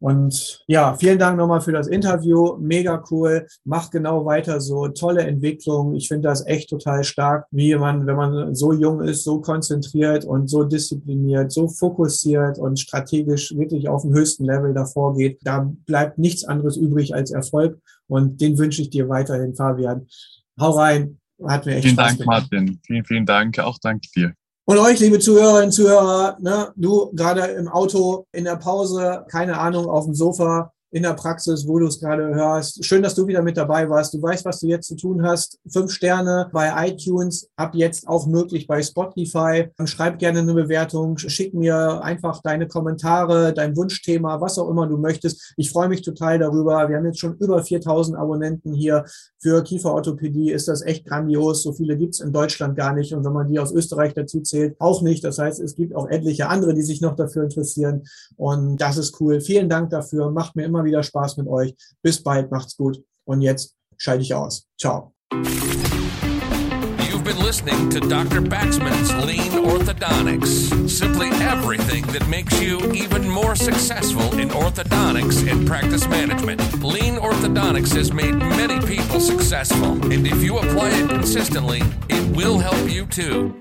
Und 0.04 0.66
ja, 0.68 0.96
vielen 0.96 1.18
Dank 1.18 1.38
nochmal 1.38 1.62
für 1.62 1.72
das 1.72 1.88
Interview. 1.88 2.58
Mega 2.60 3.02
cool. 3.10 3.48
Macht 3.64 3.92
genau 3.92 4.26
weiter 4.26 4.60
so. 4.60 4.90
Tolle 4.90 5.22
Entwicklung. 5.22 5.96
Ich 5.96 6.10
finde 6.10 6.28
das 6.28 6.46
echt 6.46 6.70
total 6.70 7.06
stark, 7.06 7.46
wie 7.52 7.74
man, 7.76 8.06
wenn 8.06 8.18
man 8.18 8.54
so 8.54 8.74
jung 8.74 9.02
ist, 9.02 9.24
so 9.24 9.40
konzentriert 9.40 10.26
und 10.26 10.50
so 10.50 10.66
diszipliniert, 10.66 11.54
so 11.54 11.70
fokussiert 11.70 12.60
und 12.60 12.82
strategisch 12.82 13.56
wirklich 13.56 13.88
auf 13.88 14.02
dem 14.02 14.14
höchsten 14.14 14.44
Level 14.44 14.74
davor 14.74 15.16
geht. 15.16 15.40
Da 15.44 15.72
bleibt 15.86 16.18
nichts 16.18 16.44
anderes 16.44 16.76
übrig 16.76 17.16
als 17.16 17.32
Erfolg. 17.32 17.80
Und 18.08 18.42
den 18.42 18.58
wünsche 18.58 18.82
ich 18.82 18.90
dir 18.90 19.08
weiterhin, 19.08 19.56
Fabian. 19.56 20.06
Hau 20.60 20.72
rein. 20.72 21.18
Hat 21.42 21.66
mir 21.66 21.76
echt 21.76 21.84
vielen 21.84 21.96
Spaß 21.96 22.08
Dank, 22.08 22.20
gemacht. 22.20 22.52
Martin. 22.52 22.82
Vielen, 22.86 23.06
vielen 23.06 23.26
Dank. 23.26 23.58
Auch 23.60 23.78
danke 23.82 24.10
dir. 24.14 24.34
Und 24.66 24.78
euch, 24.78 25.00
liebe 25.00 25.20
Zuhörerinnen 25.20 25.66
und 25.66 25.72
Zuhörer, 25.74 26.38
ne, 26.40 26.72
du 26.78 27.12
gerade 27.14 27.42
im 27.42 27.68
Auto, 27.68 28.28
in 28.32 28.46
der 28.46 28.56
Pause, 28.56 29.26
keine 29.30 29.60
Ahnung, 29.60 29.90
auf 29.90 30.06
dem 30.06 30.16
Sofa, 30.16 30.72
in 30.94 31.02
der 31.02 31.14
Praxis, 31.16 31.68
wo 31.68 31.80
du 31.80 31.88
es 31.88 32.00
gerade 32.00 32.36
hörst. 32.36 32.86
Schön, 32.86 33.02
dass 33.02 33.16
du 33.16 33.26
wieder 33.26 33.42
mit 33.42 33.58
dabei 33.58 33.90
warst. 33.90 34.14
Du 34.14 34.22
weißt, 34.22 34.46
was 34.46 34.60
du 34.60 34.68
jetzt 34.68 34.88
zu 34.88 34.96
tun 34.96 35.24
hast. 35.24 35.60
Fünf 35.68 35.92
Sterne 35.92 36.50
bei 36.54 36.88
iTunes, 36.88 37.50
ab 37.56 37.74
jetzt 37.74 38.08
auch 38.08 38.28
möglich 38.28 38.68
bei 38.68 38.84
Spotify. 38.84 39.70
Schreib 39.86 40.20
gerne 40.20 40.40
eine 40.40 40.54
Bewertung, 40.54 41.18
schick 41.18 41.56
mir 41.56 42.04
einfach 42.04 42.44
deine 42.44 42.68
Kommentare, 42.68 43.54
dein 43.54 43.76
Wunschthema, 43.76 44.40
was 44.40 44.60
auch 44.60 44.70
immer 44.70 44.86
du 44.86 44.98
möchtest. 44.98 45.54
Ich 45.58 45.72
freue 45.72 45.90
mich 45.90 46.04
total 46.04 46.38
darüber. 46.38 46.88
Wir 46.88 46.98
haben 46.98 47.06
jetzt 47.06 47.20
schon 47.20 47.38
über 47.38 47.64
4000 47.64 48.16
Abonnenten 48.16 48.74
hier 48.74 49.04
für 49.40 49.64
Kieferorthopädie. 49.64 50.52
Ist 50.52 50.68
das 50.68 50.84
echt 50.84 51.06
grandios. 51.08 51.64
So 51.64 51.74
viele 51.74 51.98
gibt 51.98 52.14
es 52.14 52.20
in 52.20 52.32
Deutschland 52.32 52.76
gar 52.76 52.94
nicht. 52.94 53.14
Und 53.14 53.26
wenn 53.26 53.34
man 53.34 53.50
die 53.50 53.58
aus 53.58 53.72
Österreich 53.72 54.14
dazu 54.14 54.42
zählt, 54.42 54.76
auch 54.80 55.02
nicht. 55.02 55.24
Das 55.24 55.40
heißt, 55.40 55.60
es 55.60 55.74
gibt 55.74 55.96
auch 55.96 56.08
etliche 56.08 56.50
andere, 56.50 56.76
die 56.76 56.84
sich 56.84 57.02
noch 57.02 57.16
dafür 57.16 57.46
interessieren. 57.46 58.04
Und 58.36 58.78
das 58.78 58.98
ist 58.98 59.20
cool. 59.20 59.42
Vielen 59.42 59.70
Dank 59.70 59.90
dafür. 59.90 60.30
Macht 60.30 60.56
mir 60.56 60.66
immer 60.66 60.83
immer 60.84 60.86
wieder 60.86 61.04
Spaß 61.04 61.38
mit 61.38 61.48
euch. 61.48 61.74
Bis 62.02 62.22
bald, 62.22 62.52
macht's 62.52 62.76
gut. 62.76 63.02
Und 63.26 63.42
jetzt 63.42 63.76
schalte 63.98 64.24
ich 64.24 64.34
aus. 64.34 64.68
Ciao. 64.80 65.14
You've 67.10 67.24
been 67.24 67.40
listening 67.40 67.90
to 67.90 68.00
Dr. 68.00 68.42
Baxman's 68.42 69.14
Lean 69.26 69.64
Orthodontics. 69.64 70.90
Simply 70.90 71.30
everything 71.42 72.06
that 72.08 72.28
makes 72.28 72.60
you 72.62 72.80
even 72.92 73.28
more 73.28 73.56
successful 73.56 74.38
in 74.38 74.50
orthodontics 74.50 75.50
and 75.50 75.66
practice 75.66 76.08
management. 76.08 76.62
Lean 76.84 77.16
Orthodontics 77.16 77.96
has 77.96 78.12
made 78.12 78.36
many 78.36 78.80
people 78.86 79.20
successful, 79.20 79.94
and 80.12 80.28
if 80.28 80.44
you 80.44 80.58
apply 80.58 80.90
it 80.90 81.10
consistently, 81.10 81.82
it 82.10 82.36
will 82.36 82.60
help 82.60 82.90
you 82.90 83.06
too. 83.06 83.56